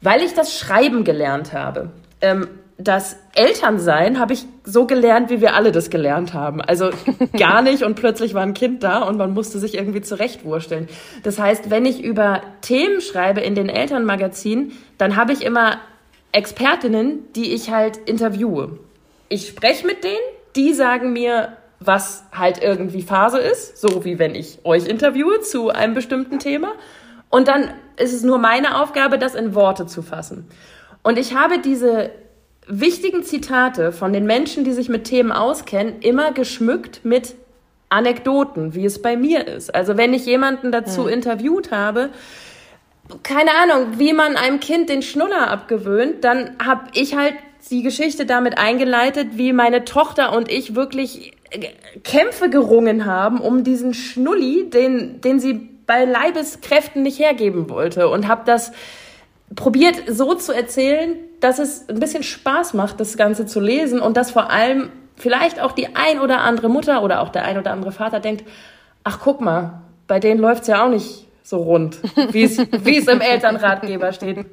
weil 0.00 0.22
ich 0.22 0.32
das 0.32 0.58
Schreiben 0.58 1.04
gelernt 1.04 1.52
habe. 1.52 1.90
Ähm, 2.22 2.48
das 2.78 3.18
Elternsein 3.34 4.18
habe 4.18 4.32
ich 4.32 4.46
so 4.64 4.86
gelernt, 4.86 5.28
wie 5.28 5.42
wir 5.42 5.54
alle 5.54 5.72
das 5.72 5.90
gelernt 5.90 6.32
haben. 6.32 6.62
Also 6.62 6.88
gar 7.38 7.60
nicht 7.60 7.82
und 7.82 7.96
plötzlich 7.96 8.32
war 8.32 8.42
ein 8.42 8.54
Kind 8.54 8.82
da 8.82 9.02
und 9.02 9.18
man 9.18 9.34
musste 9.34 9.58
sich 9.58 9.74
irgendwie 9.74 10.00
zurechtwursteln. 10.00 10.88
Das 11.24 11.38
heißt, 11.38 11.68
wenn 11.68 11.84
ich 11.84 12.02
über 12.02 12.40
Themen 12.62 13.02
schreibe 13.02 13.42
in 13.42 13.54
den 13.54 13.68
Elternmagazinen, 13.68 14.72
dann 14.96 15.16
habe 15.16 15.34
ich 15.34 15.44
immer 15.44 15.76
Expertinnen, 16.36 17.32
die 17.34 17.54
ich 17.54 17.70
halt 17.70 17.96
interviewe. 17.96 18.78
Ich 19.30 19.48
spreche 19.48 19.86
mit 19.86 20.04
denen, 20.04 20.16
die 20.54 20.74
sagen 20.74 21.14
mir, 21.14 21.56
was 21.80 22.24
halt 22.30 22.62
irgendwie 22.62 23.00
Phase 23.00 23.38
ist, 23.38 23.78
so 23.78 24.04
wie 24.04 24.18
wenn 24.18 24.34
ich 24.34 24.58
euch 24.62 24.86
interviewe 24.86 25.40
zu 25.40 25.70
einem 25.70 25.94
bestimmten 25.94 26.38
Thema. 26.38 26.72
Und 27.30 27.48
dann 27.48 27.70
ist 27.96 28.12
es 28.12 28.22
nur 28.22 28.36
meine 28.36 28.82
Aufgabe, 28.82 29.18
das 29.18 29.34
in 29.34 29.54
Worte 29.54 29.86
zu 29.86 30.02
fassen. 30.02 30.46
Und 31.02 31.18
ich 31.18 31.34
habe 31.34 31.58
diese 31.58 32.10
wichtigen 32.66 33.22
Zitate 33.22 33.90
von 33.90 34.12
den 34.12 34.26
Menschen, 34.26 34.62
die 34.62 34.72
sich 34.72 34.90
mit 34.90 35.04
Themen 35.04 35.32
auskennen, 35.32 36.00
immer 36.00 36.32
geschmückt 36.32 37.02
mit 37.02 37.34
Anekdoten, 37.88 38.74
wie 38.74 38.84
es 38.84 39.00
bei 39.00 39.16
mir 39.16 39.46
ist. 39.46 39.74
Also 39.74 39.96
wenn 39.96 40.12
ich 40.12 40.26
jemanden 40.26 40.70
dazu 40.70 41.04
hm. 41.04 41.14
interviewt 41.14 41.70
habe, 41.70 42.10
keine 43.22 43.50
Ahnung, 43.52 43.98
wie 43.98 44.12
man 44.12 44.36
einem 44.36 44.60
Kind 44.60 44.88
den 44.88 45.02
Schnuller 45.02 45.50
abgewöhnt, 45.50 46.24
dann 46.24 46.56
habe 46.64 46.86
ich 46.94 47.16
halt 47.16 47.34
die 47.70 47.82
Geschichte 47.82 48.26
damit 48.26 48.58
eingeleitet, 48.58 49.30
wie 49.32 49.52
meine 49.52 49.84
Tochter 49.84 50.36
und 50.36 50.50
ich 50.50 50.74
wirklich 50.74 51.32
äh, 51.50 51.68
Kämpfe 52.04 52.50
gerungen 52.50 53.06
haben 53.06 53.40
um 53.40 53.64
diesen 53.64 53.94
Schnulli, 53.94 54.70
den, 54.70 55.20
den 55.20 55.40
sie 55.40 55.68
bei 55.86 56.04
Leibeskräften 56.04 57.02
nicht 57.02 57.18
hergeben 57.18 57.70
wollte 57.70 58.08
und 58.08 58.28
habe 58.28 58.42
das 58.44 58.72
probiert 59.54 60.02
so 60.08 60.34
zu 60.34 60.52
erzählen, 60.52 61.16
dass 61.40 61.58
es 61.58 61.88
ein 61.88 62.00
bisschen 62.00 62.24
Spaß 62.24 62.74
macht, 62.74 62.98
das 62.98 63.16
Ganze 63.16 63.46
zu 63.46 63.60
lesen 63.60 64.00
und 64.00 64.16
dass 64.16 64.32
vor 64.32 64.50
allem 64.50 64.90
vielleicht 65.16 65.60
auch 65.60 65.72
die 65.72 65.94
ein 65.94 66.20
oder 66.20 66.40
andere 66.40 66.68
Mutter 66.68 67.02
oder 67.02 67.20
auch 67.20 67.28
der 67.28 67.44
ein 67.44 67.58
oder 67.58 67.70
andere 67.70 67.92
Vater 67.92 68.18
denkt, 68.18 68.44
ach 69.04 69.20
guck 69.22 69.40
mal, 69.40 69.82
bei 70.08 70.18
denen 70.18 70.40
läuft's 70.40 70.66
ja 70.66 70.84
auch 70.84 70.90
nicht 70.90 71.25
so 71.46 71.58
rund, 71.58 71.98
wie 72.32 72.42
es 72.42 72.58
im 72.58 73.20
Elternratgeber 73.20 74.12
steht. 74.12 74.44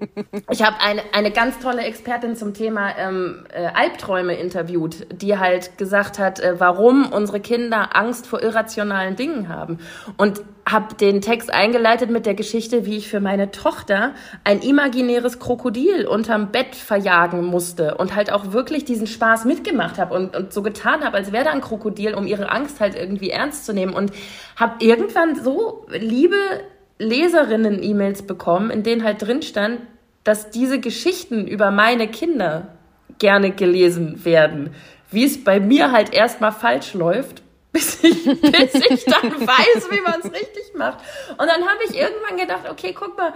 Ich 0.51 0.62
habe 0.63 0.75
eine, 0.79 1.01
eine 1.12 1.31
ganz 1.31 1.57
tolle 1.57 1.81
Expertin 1.81 2.35
zum 2.35 2.53
Thema 2.53 2.95
ähm, 2.97 3.45
äh, 3.51 3.65
Albträume 3.73 4.35
interviewt, 4.35 5.07
die 5.12 5.38
halt 5.38 5.79
gesagt 5.79 6.19
hat, 6.19 6.39
äh, 6.39 6.59
warum 6.59 7.12
unsere 7.12 7.39
Kinder 7.39 7.95
Angst 7.95 8.27
vor 8.27 8.43
irrationalen 8.43 9.15
Dingen 9.15 9.50
haben. 9.50 9.79
Und 10.17 10.41
habe 10.69 10.95
den 10.95 11.19
Text 11.21 11.53
eingeleitet 11.53 12.09
mit 12.09 12.25
der 12.25 12.35
Geschichte, 12.35 12.85
wie 12.85 12.97
ich 12.97 13.09
für 13.09 13.19
meine 13.19 13.51
Tochter 13.51 14.13
ein 14.43 14.62
imaginäres 14.62 15.39
Krokodil 15.39 16.07
unterm 16.07 16.51
Bett 16.51 16.75
verjagen 16.75 17.43
musste 17.43 17.95
und 17.95 18.15
halt 18.15 18.31
auch 18.31 18.53
wirklich 18.53 18.85
diesen 18.85 19.07
Spaß 19.07 19.45
mitgemacht 19.45 19.97
habe 19.97 20.13
und, 20.13 20.35
und 20.35 20.53
so 20.53 20.62
getan 20.62 21.03
habe, 21.03 21.17
als 21.17 21.31
wäre 21.31 21.45
da 21.45 21.51
ein 21.51 21.59
Krokodil, 21.59 22.13
um 22.13 22.25
ihre 22.25 22.50
Angst 22.50 22.79
halt 22.79 22.95
irgendwie 22.95 23.29
ernst 23.29 23.65
zu 23.65 23.73
nehmen. 23.73 23.93
Und 23.93 24.12
habe 24.55 24.75
irgendwann 24.79 25.35
so 25.35 25.85
liebe 25.89 26.38
Leserinnen-E-Mails 27.00 28.23
bekommen, 28.23 28.69
in 28.69 28.83
denen 28.83 29.03
halt 29.03 29.21
drin 29.21 29.41
stand, 29.41 29.81
dass 30.23 30.50
diese 30.50 30.79
Geschichten 30.79 31.47
über 31.47 31.71
meine 31.71 32.07
Kinder 32.07 32.75
gerne 33.19 33.51
gelesen 33.51 34.25
werden. 34.25 34.73
Wie 35.12 35.25
es 35.25 35.43
bei 35.43 35.59
mir 35.59 35.91
halt 35.91 36.13
erstmal 36.13 36.51
falsch 36.51 36.93
läuft, 36.93 37.41
bis 37.73 38.03
ich, 38.03 38.23
bis 38.23 38.75
ich 38.75 39.05
dann 39.05 39.31
weiß, 39.31 39.89
wie 39.89 40.01
man 40.01 40.19
es 40.23 40.31
richtig 40.31 40.73
macht. 40.75 41.00
Und 41.31 41.47
dann 41.47 41.67
habe 41.67 41.79
ich 41.89 41.97
irgendwann 41.97 42.38
gedacht, 42.38 42.69
okay, 42.69 42.95
guck 42.97 43.17
mal, 43.17 43.33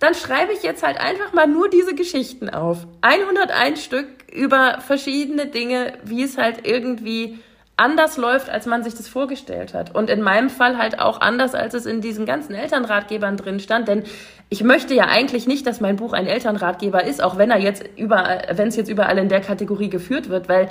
dann 0.00 0.14
schreibe 0.14 0.52
ich 0.52 0.62
jetzt 0.62 0.82
halt 0.82 0.98
einfach 0.98 1.32
mal 1.32 1.46
nur 1.46 1.68
diese 1.68 1.94
Geschichten 1.94 2.50
auf. 2.50 2.86
101 3.02 3.82
Stück 3.82 4.06
über 4.32 4.80
verschiedene 4.80 5.46
Dinge, 5.46 5.94
wie 6.04 6.22
es 6.22 6.38
halt 6.38 6.66
irgendwie 6.66 7.38
anders 7.78 8.16
läuft, 8.16 8.50
als 8.50 8.66
man 8.66 8.82
sich 8.82 8.94
das 8.94 9.08
vorgestellt 9.08 9.72
hat. 9.72 9.94
Und 9.94 10.10
in 10.10 10.20
meinem 10.20 10.50
Fall 10.50 10.78
halt 10.78 10.98
auch 10.98 11.20
anders, 11.20 11.54
als 11.54 11.74
es 11.74 11.86
in 11.86 12.00
diesen 12.00 12.26
ganzen 12.26 12.54
Elternratgebern 12.54 13.36
drin 13.36 13.60
stand. 13.60 13.88
Denn 13.88 14.02
ich 14.48 14.62
möchte 14.62 14.94
ja 14.94 15.04
eigentlich 15.04 15.46
nicht, 15.46 15.66
dass 15.66 15.80
mein 15.80 15.96
Buch 15.96 16.12
ein 16.12 16.26
Elternratgeber 16.26 17.04
ist, 17.04 17.22
auch 17.22 17.38
wenn 17.38 17.50
er 17.50 17.58
jetzt 17.58 17.84
überall, 17.96 18.48
wenn 18.52 18.68
es 18.68 18.76
jetzt 18.76 18.88
überall 18.88 19.18
in 19.18 19.28
der 19.28 19.40
Kategorie 19.40 19.90
geführt 19.90 20.28
wird, 20.28 20.48
weil 20.48 20.68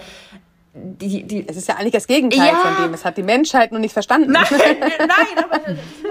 die, 0.84 1.24
die, 1.24 1.48
es 1.48 1.58
ist 1.58 1.68
ja 1.68 1.76
eigentlich 1.76 1.94
das 1.94 2.08
Gegenteil 2.08 2.48
ja. 2.48 2.56
von 2.56 2.84
dem. 2.84 2.94
Es 2.94 3.06
hat 3.06 3.18
die 3.18 3.24
Menschheit 3.24 3.72
noch 3.72 3.80
nicht 3.80 3.94
verstanden. 3.94 4.32
Nein, 4.32 4.46
nein, 5.00 5.44
aber 5.44 5.62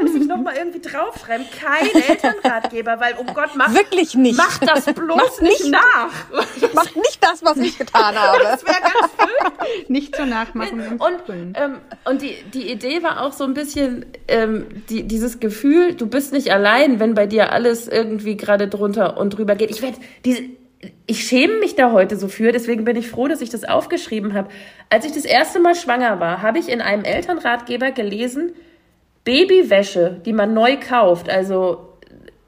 muss 0.02 0.14
ich 0.14 0.26
noch 0.26 0.38
mal 0.38 0.54
irgendwie 0.56 0.80
draufschreiben. 0.80 1.46
Kein 1.50 2.02
Elternratgeber, 2.02 3.00
weil, 3.00 3.14
oh 3.18 3.25
Gott, 3.32 3.50
mach, 3.56 3.73
Wirklich 3.73 4.14
nicht. 4.14 4.37
mach 4.37 4.58
das 4.58 4.85
bloß 4.87 5.16
mach 5.16 5.40
nicht, 5.40 5.61
nicht 5.62 5.73
nach. 5.73 6.11
Mach 6.75 6.94
nicht 6.94 7.18
das, 7.20 7.44
was 7.44 7.56
ich 7.58 7.78
getan 7.78 8.14
habe. 8.18 8.42
Das 8.42 8.64
wäre 8.64 8.80
ganz 8.80 9.12
fürchterlich. 9.16 9.88
Nicht 9.88 10.16
so 10.16 10.25
nachmachen. 10.25 10.99
Und, 10.99 11.54
ähm, 11.54 11.78
und 12.04 12.23
die, 12.23 12.37
die 12.52 12.70
Idee 12.70 13.02
war 13.02 13.23
auch 13.23 13.32
so 13.32 13.44
ein 13.44 13.54
bisschen 13.54 14.06
ähm, 14.28 14.66
die, 14.88 15.04
dieses 15.04 15.40
Gefühl, 15.40 15.94
du 15.94 16.06
bist 16.06 16.32
nicht 16.32 16.50
allein, 16.52 17.00
wenn 17.00 17.14
bei 17.14 17.26
dir 17.26 17.52
alles 17.52 17.88
irgendwie 17.88 18.37
gerade 18.37 18.68
drunter 18.68 19.16
und 19.16 19.30
drüber 19.30 19.54
geht. 19.54 19.70
Ich 19.70 19.82
werde 19.82 19.99
diese 20.25 20.42
ich 21.06 21.26
schäme 21.26 21.59
mich 21.59 21.75
da 21.75 21.92
heute 21.92 22.16
so 22.16 22.28
für, 22.28 22.52
deswegen 22.52 22.85
bin 22.85 22.97
ich 22.97 23.09
froh, 23.09 23.28
dass 23.28 23.40
ich 23.40 23.50
das 23.50 23.64
aufgeschrieben 23.64 24.35
habe. 24.35 24.49
Als 24.90 25.04
ich 25.04 25.12
das 25.12 25.25
erste 25.25 25.59
Mal 25.59 25.75
schwanger 25.75 26.21
war, 26.21 26.42
habe 26.42 26.59
ich 26.59 26.68
in 26.68 26.80
einem 26.80 27.04
Elternratgeber 27.04 27.92
gelesen, 27.92 28.52
Babywäsche, 29.25 30.21
die 30.25 30.33
man 30.33 30.54
neu 30.54 30.76
kauft, 30.78 31.28
also 31.28 31.88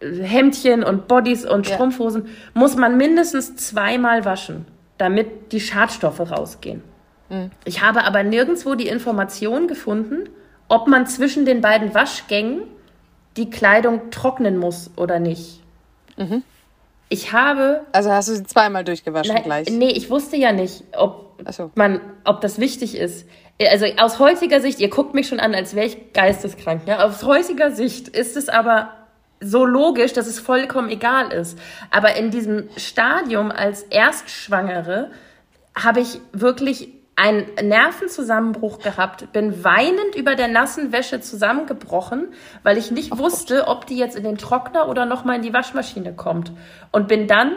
äh, 0.00 0.22
Hemdchen 0.22 0.84
und 0.84 1.08
Bodies 1.08 1.44
und 1.44 1.66
Strumpfhosen, 1.66 2.26
ja. 2.26 2.30
muss 2.54 2.76
man 2.76 2.96
mindestens 2.96 3.56
zweimal 3.56 4.24
waschen, 4.24 4.66
damit 4.98 5.52
die 5.52 5.60
Schadstoffe 5.60 6.20
rausgehen. 6.20 6.82
Mhm. 7.30 7.50
Ich 7.64 7.82
habe 7.82 8.04
aber 8.04 8.22
nirgendwo 8.22 8.74
die 8.74 8.88
Information 8.88 9.66
gefunden, 9.66 10.28
ob 10.68 10.86
man 10.86 11.06
zwischen 11.06 11.46
den 11.46 11.60
beiden 11.60 11.94
Waschgängen 11.94 12.62
die 13.36 13.50
Kleidung 13.50 14.10
trocknen 14.10 14.58
muss 14.58 14.90
oder 14.96 15.18
nicht. 15.18 15.62
Mhm. 16.16 16.42
Ich 17.08 17.32
habe. 17.32 17.86
Also 17.92 18.10
hast 18.10 18.28
du 18.28 18.34
sie 18.34 18.44
zweimal 18.44 18.84
durchgewaschen 18.84 19.34
nein, 19.34 19.42
gleich? 19.44 19.70
Nee, 19.70 19.90
ich 19.90 20.10
wusste 20.10 20.36
ja 20.36 20.52
nicht, 20.52 20.84
ob 20.96 21.40
so. 21.50 21.70
man, 21.74 22.00
ob 22.24 22.40
das 22.40 22.58
wichtig 22.58 22.96
ist. 22.96 23.26
Also 23.60 23.86
aus 23.98 24.18
heutiger 24.18 24.60
Sicht, 24.60 24.78
ihr 24.78 24.88
guckt 24.88 25.14
mich 25.14 25.26
schon 25.28 25.40
an, 25.40 25.54
als 25.54 25.74
wäre 25.74 25.86
ich 25.86 26.12
geisteskrank. 26.12 26.82
Ja? 26.86 27.04
Aus 27.04 27.24
heutiger 27.24 27.72
Sicht 27.72 28.08
ist 28.08 28.36
es 28.36 28.48
aber 28.48 28.90
so 29.40 29.64
logisch, 29.64 30.12
dass 30.12 30.26
es 30.26 30.38
vollkommen 30.38 30.90
egal 30.90 31.32
ist. 31.32 31.58
Aber 31.90 32.16
in 32.16 32.30
diesem 32.30 32.68
Stadium 32.76 33.50
als 33.50 33.82
Erstschwangere 33.82 35.10
habe 35.74 36.00
ich 36.00 36.20
wirklich 36.32 36.90
einen 37.18 37.46
Nervenzusammenbruch 37.60 38.78
gehabt, 38.78 39.32
bin 39.32 39.64
weinend 39.64 40.14
über 40.16 40.36
der 40.36 40.48
nassen 40.48 40.92
Wäsche 40.92 41.20
zusammengebrochen, 41.20 42.28
weil 42.62 42.78
ich 42.78 42.90
nicht 42.92 43.12
oh 43.12 43.18
wusste, 43.18 43.66
ob 43.66 43.86
die 43.86 43.96
jetzt 43.96 44.16
in 44.16 44.22
den 44.22 44.38
Trockner 44.38 44.88
oder 44.88 45.04
nochmal 45.04 45.36
in 45.36 45.42
die 45.42 45.52
Waschmaschine 45.52 46.14
kommt. 46.14 46.52
Und 46.92 47.08
bin 47.08 47.26
dann 47.26 47.56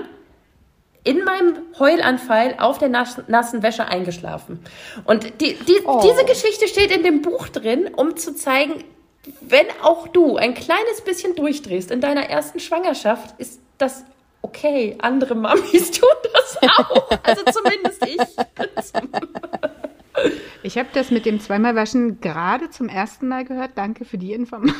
in 1.03 1.23
meinem 1.23 1.57
Heulanfall 1.79 2.55
auf 2.57 2.79
der 2.79 2.89
nassen 2.89 3.63
Wäsche 3.63 3.85
eingeschlafen. 3.85 4.59
Und 5.05 5.25
die, 5.41 5.55
die, 5.55 5.79
oh. 5.85 6.01
diese 6.03 6.25
Geschichte 6.25 6.67
steht 6.67 6.91
in 6.91 7.03
dem 7.03 7.21
Buch 7.21 7.47
drin, 7.47 7.89
um 7.95 8.17
zu 8.17 8.35
zeigen, 8.35 8.83
wenn 9.41 9.65
auch 9.83 10.07
du 10.07 10.37
ein 10.37 10.55
kleines 10.55 11.01
bisschen 11.05 11.35
durchdrehst 11.35 11.91
in 11.91 12.01
deiner 12.01 12.29
ersten 12.29 12.59
Schwangerschaft, 12.59 13.39
ist 13.39 13.61
das 13.77 14.03
okay, 14.41 14.95
andere 14.99 15.35
Mamis 15.35 15.91
tun 15.99 16.09
das 16.33 16.57
auch. 16.77 17.09
Also 17.23 17.43
zumindest 17.51 18.05
ich. 18.05 18.19
Ich 20.63 20.77
habe 20.77 20.89
das 20.93 21.09
mit 21.09 21.25
dem 21.25 21.39
zweimal 21.39 21.75
Waschen 21.75 22.21
gerade 22.21 22.69
zum 22.69 22.89
ersten 22.89 23.27
Mal 23.27 23.45
gehört. 23.45 23.71
Danke 23.75 24.05
für 24.05 24.17
die 24.17 24.33
Information. 24.33 24.75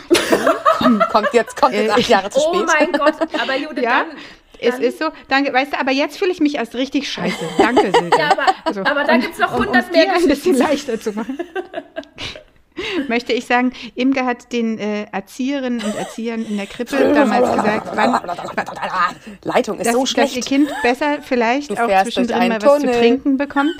kommt 1.11 1.33
jetzt, 1.33 1.59
kommt 1.59 1.73
jetzt 1.73 1.91
acht 1.91 2.09
Jahre 2.09 2.29
zu 2.29 2.39
oh 2.39 2.53
spät. 2.53 2.61
Oh 2.61 2.65
mein 2.65 2.91
Gott, 2.91 3.15
aber 3.41 3.55
Jude, 3.55 3.81
ja, 3.81 4.03
dann, 4.03 4.17
es 4.61 4.77
ist 4.77 4.99
so, 4.99 5.09
danke, 5.27 5.51
weißt 5.51 5.73
du, 5.73 5.79
aber 5.79 5.91
jetzt 5.91 6.17
fühle 6.17 6.31
ich 6.31 6.39
mich 6.39 6.55
erst 6.55 6.75
richtig 6.75 7.11
scheiße. 7.11 7.45
Danke, 7.57 7.91
Silke. 7.91 8.17
Ja, 8.17 8.31
aber, 8.31 8.45
also, 8.63 8.81
aber 8.81 9.03
da 9.03 9.17
gibt 9.17 9.33
es 9.33 9.39
noch 9.39 9.53
100 9.53 9.85
um, 9.85 9.91
mehr 9.91 10.13
ein 10.13 10.27
bisschen 10.27 10.55
leichter 10.55 10.99
zu 10.99 11.13
machen. 11.13 11.39
möchte 13.07 13.33
ich 13.33 13.45
sagen, 13.45 13.73
Imke 13.95 14.25
hat 14.25 14.51
den 14.51 14.77
äh, 14.79 15.05
Erzieherinnen 15.11 15.81
und 15.81 15.95
Erziehern 15.95 16.45
in 16.45 16.57
der 16.57 16.67
Krippe 16.67 17.13
damals 17.13 17.51
gesagt, 17.55 17.89
wann, 17.95 18.19
Leitung 19.43 19.79
ist 19.79 19.87
dass, 19.87 19.93
so 19.93 20.05
schlecht. 20.05 20.29
dass 20.29 20.37
ihr 20.37 20.43
Kind 20.43 20.69
besser 20.83 21.19
vielleicht 21.21 21.79
auch 21.79 22.03
zwischendrin 22.03 22.49
mal 22.49 22.61
was 22.61 22.63
Tunnel. 22.63 22.93
zu 22.93 22.99
trinken 22.99 23.37
bekommt. 23.37 23.73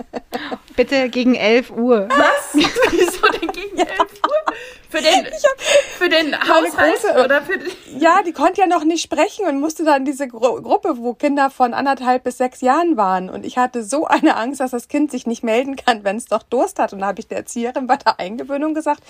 Bitte 0.76 1.08
gegen 1.08 1.34
11 1.34 1.70
Uhr. 1.70 2.08
Was? 2.08 2.54
Wieso 2.90 3.26
denn 3.28 3.52
gegen 3.52 3.78
11 3.78 3.88
Uhr? 3.98 4.54
Für 4.88 4.98
den, 4.98 5.24
hab, 5.24 5.56
für 6.00 6.08
den 6.08 6.34
Haushalt 6.34 7.02
große, 7.02 7.24
oder 7.24 7.42
für 7.42 7.58
Ja, 7.98 8.22
die 8.22 8.32
konnte 8.32 8.62
ja 8.62 8.66
noch 8.66 8.84
nicht 8.84 9.02
sprechen 9.02 9.46
und 9.46 9.60
musste 9.60 9.84
dann 9.84 10.04
diese 10.04 10.28
Gru 10.28 10.60
Gruppe, 10.62 10.96
wo 10.96 11.14
Kinder 11.14 11.50
von 11.50 11.74
anderthalb 11.74 12.24
bis 12.24 12.38
sechs 12.38 12.62
Jahren 12.62 12.96
waren. 12.96 13.28
Und 13.28 13.44
ich 13.44 13.58
hatte 13.58 13.84
so 13.84 14.06
eine 14.06 14.36
Angst, 14.36 14.60
dass 14.60 14.70
das 14.70 14.88
Kind 14.88 15.10
sich 15.10 15.26
nicht 15.26 15.44
melden 15.44 15.76
kann, 15.76 16.02
wenn 16.04 16.16
es 16.16 16.26
doch 16.26 16.42
Durst 16.42 16.78
hat. 16.78 16.92
Und 16.92 17.00
da 17.00 17.06
habe 17.06 17.20
ich 17.20 17.28
der 17.28 17.38
Erzieherin 17.38 17.86
bei 17.86 17.96
der 17.96 18.18
Eingewöhnung 18.18 18.72
gesagt, 18.72 19.02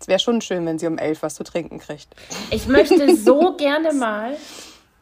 es 0.00 0.06
wäre 0.06 0.18
schon 0.18 0.40
schön, 0.40 0.64
wenn 0.66 0.78
sie 0.78 0.86
um 0.86 0.98
elf 0.98 1.22
was 1.22 1.34
zu 1.34 1.44
trinken 1.44 1.78
kriegt. 1.78 2.08
Ich 2.50 2.68
möchte 2.68 3.16
so 3.16 3.54
gerne 3.56 3.92
mal 3.92 4.36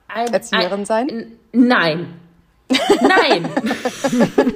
ein, 0.08 0.32
Erzieherin 0.32 0.80
ein, 0.80 0.86
sein? 0.86 1.32
Nein. 1.52 2.20
Nein, 2.68 3.48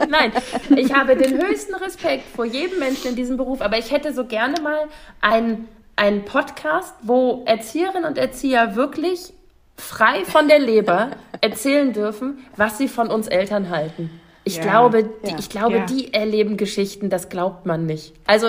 nein. 0.09 0.33
Ich 0.77 0.93
habe 0.93 1.15
den 1.15 1.41
höchsten 1.41 1.75
Respekt 1.77 2.25
vor 2.35 2.45
jedem 2.45 2.81
Menschen 2.81 3.11
in 3.11 3.17
diesem 3.17 3.37
Beruf, 3.37 3.61
aber 3.61 3.79
ich 3.79 3.93
hätte 3.93 4.13
so 4.13 4.25
gerne 4.25 4.61
mal 4.61 4.89
einen, 5.21 5.69
einen 6.01 6.25
Podcast, 6.25 6.95
wo 7.03 7.43
Erzieherinnen 7.45 8.07
und 8.07 8.17
Erzieher 8.17 8.75
wirklich 8.75 9.35
frei 9.77 10.25
von 10.25 10.49
der 10.49 10.59
Leber 10.59 11.11
erzählen 11.43 11.93
dürfen, 11.93 12.39
was 12.57 12.79
sie 12.79 12.89
von 12.89 13.09
uns 13.09 13.29
Eltern 13.29 13.69
halten. 13.69 14.11
Ich 14.45 14.57
ja, 14.57 14.63
glaube, 14.63 15.05
die, 15.05 15.31
ja, 15.31 15.39
ich 15.39 15.51
glaube, 15.51 15.77
ja. 15.77 15.85
die 15.85 16.15
erleben 16.15 16.57
Geschichten, 16.57 17.11
das 17.11 17.29
glaubt 17.29 17.67
man 17.67 17.85
nicht. 17.85 18.15
Also, 18.27 18.49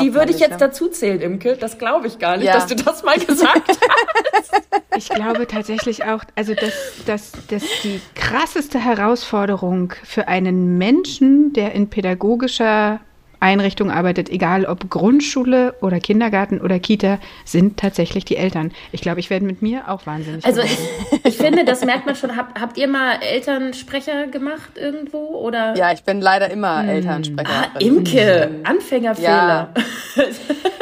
die 0.00 0.14
würde 0.14 0.30
ich 0.30 0.38
nicht, 0.38 0.48
jetzt 0.48 0.60
dazu 0.62 0.88
zählen, 0.88 1.20
Imke. 1.20 1.58
Das 1.58 1.78
glaube 1.78 2.06
ich 2.06 2.18
gar 2.18 2.38
nicht, 2.38 2.48
dass 2.48 2.66
du 2.66 2.74
das 2.74 3.02
mal 3.02 3.18
gesagt 3.18 3.68
hast. 4.32 4.62
Ich 4.96 5.10
glaube 5.10 5.46
tatsächlich 5.46 6.04
auch, 6.04 6.24
also, 6.34 6.54
dass, 6.54 6.72
dass, 7.04 7.32
dass 7.48 7.62
die 7.82 8.00
krasseste 8.14 8.78
Herausforderung 8.78 9.92
für 10.02 10.28
einen 10.28 10.78
Menschen, 10.78 11.52
der 11.52 11.72
in 11.72 11.90
pädagogischer 11.90 13.00
Einrichtung 13.46 13.92
arbeitet, 13.92 14.28
egal 14.28 14.66
ob 14.66 14.90
Grundschule 14.90 15.74
oder 15.80 16.00
Kindergarten 16.00 16.60
oder 16.60 16.80
Kita, 16.80 17.18
sind 17.44 17.76
tatsächlich 17.76 18.24
die 18.24 18.36
Eltern. 18.36 18.72
Ich 18.90 19.00
glaube, 19.00 19.20
ich 19.20 19.30
werde 19.30 19.46
mit 19.46 19.62
mir 19.62 19.88
auch 19.88 20.04
wahnsinnig. 20.04 20.44
Also 20.44 20.62
ich, 20.62 20.76
ich, 21.22 21.36
finde, 21.36 21.64
das 21.64 21.84
merkt 21.84 22.06
man 22.06 22.16
schon. 22.16 22.36
Hab, 22.36 22.60
habt 22.60 22.76
ihr 22.76 22.88
mal 22.88 23.20
Elternsprecher 23.22 24.26
gemacht 24.26 24.70
irgendwo? 24.74 25.18
Oder? 25.18 25.76
Ja, 25.76 25.92
ich 25.92 26.02
bin 26.02 26.20
leider 26.20 26.50
immer 26.50 26.82
hm. 26.82 26.88
Elternsprecher. 26.88 27.70
Ah, 27.74 27.78
Imke, 27.78 28.50
Anfängerfehler. 28.64 29.72
Ja. 30.16 30.24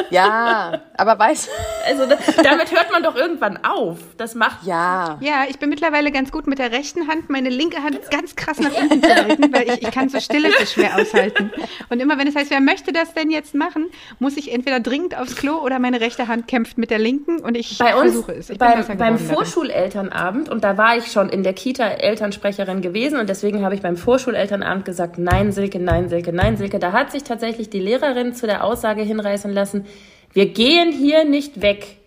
ja, 0.09 0.81
aber 0.97 1.19
weiß. 1.19 1.49
Also 1.87 2.05
damit 2.43 2.71
hört 2.71 2.91
man 2.91 3.03
doch 3.03 3.15
irgendwann 3.15 3.59
auf. 3.63 3.99
Das 4.17 4.33
macht. 4.33 4.65
Ja. 4.65 5.19
Ja, 5.21 5.43
ich 5.47 5.59
bin 5.59 5.69
mittlerweile 5.69 6.11
ganz 6.11 6.31
gut 6.31 6.47
mit 6.47 6.57
der 6.57 6.71
rechten 6.71 7.07
Hand, 7.07 7.29
meine 7.29 7.49
linke 7.49 7.83
Hand 7.83 7.99
ganz 8.09 8.35
krass 8.35 8.59
nach 8.59 8.73
unten 8.73 9.03
zu 9.03 9.15
halten, 9.15 9.53
weil 9.53 9.69
ich, 9.69 9.83
ich 9.83 9.91
kann 9.91 10.09
so 10.09 10.19
Stille 10.19 10.49
so 10.57 10.65
schwer 10.65 10.95
aushalten. 10.95 11.51
Und 11.89 11.99
immer 11.99 12.17
wenn 12.17 12.27
es 12.27 12.35
heißt, 12.35 12.51
wer 12.55 12.61
möchte 12.61 12.93
das 12.93 13.13
denn 13.13 13.29
jetzt 13.29 13.53
machen, 13.53 13.87
muss 14.19 14.37
ich 14.37 14.53
entweder 14.53 14.79
dringend 14.79 15.17
aufs 15.17 15.35
Klo 15.35 15.57
oder 15.57 15.77
meine 15.77 15.99
rechte 15.99 16.29
Hand 16.29 16.47
kämpft 16.47 16.77
mit 16.77 16.89
der 16.89 16.99
linken 16.99 17.39
und 17.39 17.57
ich 17.57 17.77
bei 17.77 17.95
uns, 17.95 18.13
versuche 18.13 18.31
es. 18.31 18.49
Ich 18.49 18.57
beim, 18.57 18.85
beim 18.97 19.19
Vorschulelternabend, 19.19 20.47
und 20.47 20.63
da 20.63 20.77
war 20.77 20.95
ich 20.95 21.11
schon 21.11 21.27
in 21.27 21.43
der 21.43 21.51
Kita 21.51 21.85
Elternsprecherin 21.85 22.81
gewesen 22.81 23.19
und 23.19 23.27
deswegen 23.27 23.61
habe 23.61 23.75
ich 23.75 23.81
beim 23.81 23.97
Vorschulelternabend 23.97 24.85
gesagt, 24.85 25.17
nein, 25.17 25.51
Silke, 25.51 25.79
nein, 25.79 26.07
Silke, 26.07 26.31
nein, 26.31 26.55
Silke. 26.55 26.79
Da 26.79 26.93
hat 26.93 27.11
sich 27.11 27.23
tatsächlich 27.23 27.69
die 27.69 27.79
Lehrerin 27.79 28.33
zu 28.33 28.47
der 28.47 28.63
Aussage 28.63 29.01
hinreißen 29.01 29.51
lassen, 29.51 29.85
wir 30.31 30.47
gehen 30.47 30.93
hier 30.93 31.25
nicht 31.25 31.61
weg, 31.61 31.97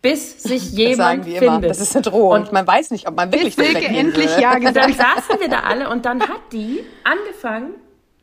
bis 0.00 0.44
sich 0.44 0.70
jemand 0.72 1.26
das 1.26 1.38
findet. 1.38 1.70
Das 1.70 1.80
ist 1.80 1.96
eine 1.96 2.02
Drohung. 2.02 2.42
Und 2.42 2.52
man 2.52 2.66
weiß 2.66 2.92
nicht, 2.92 3.08
ob 3.08 3.16
man 3.16 3.32
wirklich 3.32 3.56
bis 3.56 3.66
Silke 3.66 3.86
endlich 3.86 4.38
ja 4.38 4.54
gesagt. 4.58 4.76
Dann 4.76 4.92
saßen 4.92 5.40
wir 5.40 5.48
da 5.48 5.60
alle 5.60 5.90
und 5.90 6.04
dann 6.04 6.20
hat 6.20 6.52
die 6.52 6.84
angefangen, 7.02 7.74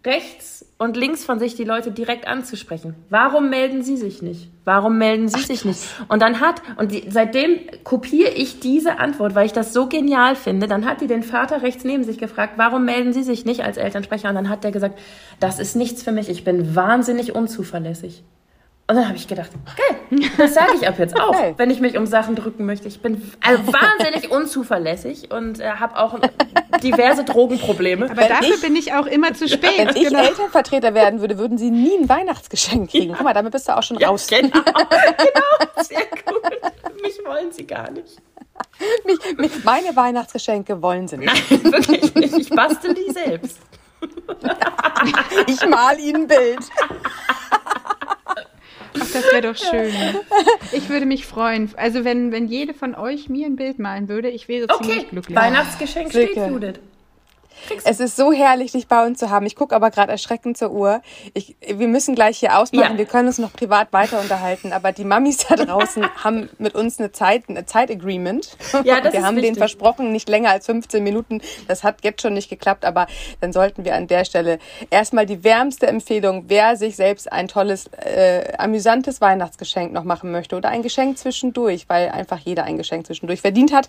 rechts 0.05 0.65
und 0.77 0.97
links 0.97 1.23
von 1.23 1.39
sich 1.39 1.55
die 1.55 1.63
Leute 1.63 1.91
direkt 1.91 2.27
anzusprechen. 2.27 2.95
Warum 3.09 3.49
melden 3.49 3.83
sie 3.83 3.97
sich 3.97 4.21
nicht? 4.21 4.49
Warum 4.65 4.97
melden 4.97 5.27
sie 5.27 5.39
Ach, 5.39 5.45
sich 5.45 5.63
nicht? 5.63 5.79
Und 6.07 6.21
dann 6.21 6.39
hat, 6.39 6.61
und 6.77 6.91
die, 6.91 7.05
seitdem 7.09 7.59
kopiere 7.83 8.29
ich 8.29 8.59
diese 8.59 8.99
Antwort, 8.99 9.35
weil 9.35 9.45
ich 9.45 9.53
das 9.53 9.73
so 9.73 9.87
genial 9.87 10.35
finde. 10.35 10.67
Dann 10.67 10.85
hat 10.85 11.01
die 11.01 11.07
den 11.07 11.23
Vater 11.23 11.61
rechts 11.61 11.83
neben 11.83 12.03
sich 12.03 12.17
gefragt, 12.17 12.53
warum 12.57 12.85
melden 12.85 13.13
sie 13.13 13.23
sich 13.23 13.45
nicht 13.45 13.63
als 13.63 13.77
Elternsprecher? 13.77 14.29
Und 14.29 14.35
dann 14.35 14.49
hat 14.49 14.63
der 14.63 14.71
gesagt, 14.71 14.99
das 15.39 15.59
ist 15.59 15.75
nichts 15.75 16.03
für 16.03 16.11
mich, 16.11 16.29
ich 16.29 16.43
bin 16.43 16.75
wahnsinnig 16.75 17.33
unzuverlässig. 17.33 18.23
Und 18.87 18.97
dann 18.97 19.07
habe 19.07 19.17
ich 19.17 19.27
gedacht, 19.27 19.49
geil, 19.75 20.29
das 20.37 20.53
sage 20.53 20.73
ich 20.79 20.87
ab 20.87 20.99
jetzt 20.99 21.19
auch, 21.19 21.29
okay. 21.29 21.55
wenn 21.57 21.71
ich 21.71 21.79
mich 21.79 21.97
um 21.97 22.05
Sachen 22.05 22.35
drücken 22.35 22.67
möchte. 22.67 22.87
Ich 22.87 23.01
bin 23.01 23.31
also 23.43 23.65
wahnsinnig 23.73 24.29
unzuverlässig 24.29 25.31
und 25.31 25.59
äh, 25.59 25.71
habe 25.71 25.97
auch 25.97 26.19
diverse 26.83 27.23
Drogenprobleme. 27.23 28.05
Aber 28.05 28.17
wenn 28.17 28.29
dafür 28.29 28.53
ich, 28.53 28.61
bin 28.61 28.75
ich 28.75 28.93
auch 28.93 29.07
immer 29.07 29.33
zu 29.33 29.47
spät. 29.47 29.71
Wenn 29.77 29.89
ich 29.89 30.09
genau. 30.09 30.23
Elternvertreter 30.23 30.93
werden 30.93 31.19
würde, 31.19 31.39
würden 31.39 31.57
Sie 31.57 31.71
nie 31.71 31.97
ein 31.97 32.07
Weihnachtsgeschenk 32.07 32.91
kriegen. 32.91 33.09
Ja. 33.09 33.15
Guck 33.15 33.23
mal, 33.23 33.33
damit 33.33 33.53
bist 33.53 33.67
du 33.67 33.75
auch 33.75 33.81
schon 33.81 33.97
ja, 33.97 34.09
raus. 34.09 34.27
Genau, 34.27 34.49
genau, 34.51 35.81
sehr 35.81 36.05
gut. 36.23 37.01
Mich 37.01 37.17
wollen 37.25 37.51
Sie 37.51 37.65
gar 37.65 37.89
nicht. 37.89 38.21
Mich, 39.03 39.37
mich, 39.37 39.63
meine 39.63 39.95
Weihnachtsgeschenke 39.95 40.79
wollen 40.79 41.07
Sie 41.07 41.17
nicht. 41.17 41.51
Nein, 41.51 41.73
wirklich 41.73 42.13
nicht. 42.13 42.37
Ich 42.37 42.49
bastel 42.51 42.93
die 42.93 43.11
selbst. 43.11 43.57
ich 45.47 45.65
mal 45.67 45.99
Ihnen 45.99 46.23
ein 46.23 46.27
Bild. 46.27 46.59
Ach, 48.95 49.11
das 49.11 49.23
wäre 49.31 49.41
doch 49.41 49.55
schön. 49.55 49.93
Ich 50.71 50.89
würde 50.89 51.05
mich 51.05 51.25
freuen. 51.25 51.69
Also 51.77 52.03
wenn, 52.03 52.31
wenn 52.31 52.47
jede 52.47 52.73
von 52.73 52.95
euch 52.95 53.29
mir 53.29 53.45
ein 53.45 53.55
Bild 53.55 53.79
malen 53.79 54.09
würde, 54.09 54.29
ich 54.29 54.47
wäre 54.47 54.65
okay. 54.69 54.83
ziemlich 54.83 55.09
glücklich. 55.09 55.37
Weihnachtsgeschenk 55.37 56.09
steht, 56.09 56.35
Judith. 56.35 56.79
Es 57.83 57.99
ist 57.99 58.15
so 58.15 58.31
herrlich, 58.31 58.71
dich 58.71 58.87
bei 58.87 59.05
uns 59.05 59.19
zu 59.19 59.29
haben. 59.29 59.45
Ich 59.45 59.55
gucke 59.55 59.75
aber 59.75 59.91
gerade 59.91 60.11
erschreckend 60.11 60.57
zur 60.57 60.71
Uhr. 60.71 61.01
Ich, 61.33 61.55
wir 61.61 61.87
müssen 61.87 62.15
gleich 62.15 62.39
hier 62.39 62.57
ausmachen. 62.57 62.93
Ja. 62.93 62.97
Wir 62.97 63.05
können 63.05 63.27
uns 63.27 63.37
noch 63.37 63.53
privat 63.53 63.93
weiter 63.93 64.19
unterhalten. 64.19 64.73
Aber 64.73 64.91
die 64.91 65.03
Mamis 65.03 65.37
da 65.37 65.55
draußen 65.55 66.05
haben 66.23 66.49
mit 66.57 66.75
uns 66.75 66.99
eine 66.99 67.11
Zeit, 67.11 67.43
eine 67.47 67.65
Zeitagreement. 67.65 68.57
Ja, 68.83 69.01
das 69.01 69.13
wir 69.13 69.23
haben 69.23 69.35
wichtig. 69.35 69.53
denen 69.53 69.57
versprochen, 69.57 70.11
nicht 70.11 70.29
länger 70.29 70.51
als 70.51 70.65
15 70.65 71.03
Minuten. 71.03 71.41
Das 71.67 71.83
hat 71.83 72.03
jetzt 72.03 72.21
schon 72.21 72.33
nicht 72.33 72.49
geklappt. 72.49 72.85
Aber 72.85 73.07
dann 73.41 73.53
sollten 73.53 73.85
wir 73.85 73.95
an 73.95 74.07
der 74.07 74.25
Stelle 74.25 74.59
erstmal 74.89 75.25
die 75.25 75.43
wärmste 75.43 75.87
Empfehlung, 75.87 76.45
wer 76.47 76.75
sich 76.75 76.95
selbst 76.95 77.31
ein 77.31 77.47
tolles, 77.47 77.87
äh, 77.87 78.53
amüsantes 78.57 79.21
Weihnachtsgeschenk 79.21 79.93
noch 79.93 80.03
machen 80.03 80.31
möchte 80.31 80.55
oder 80.55 80.69
ein 80.69 80.81
Geschenk 80.81 81.17
zwischendurch, 81.17 81.85
weil 81.87 82.09
einfach 82.09 82.39
jeder 82.39 82.63
ein 82.63 82.77
Geschenk 82.77 83.05
zwischendurch 83.05 83.41
verdient 83.41 83.73
hat 83.73 83.87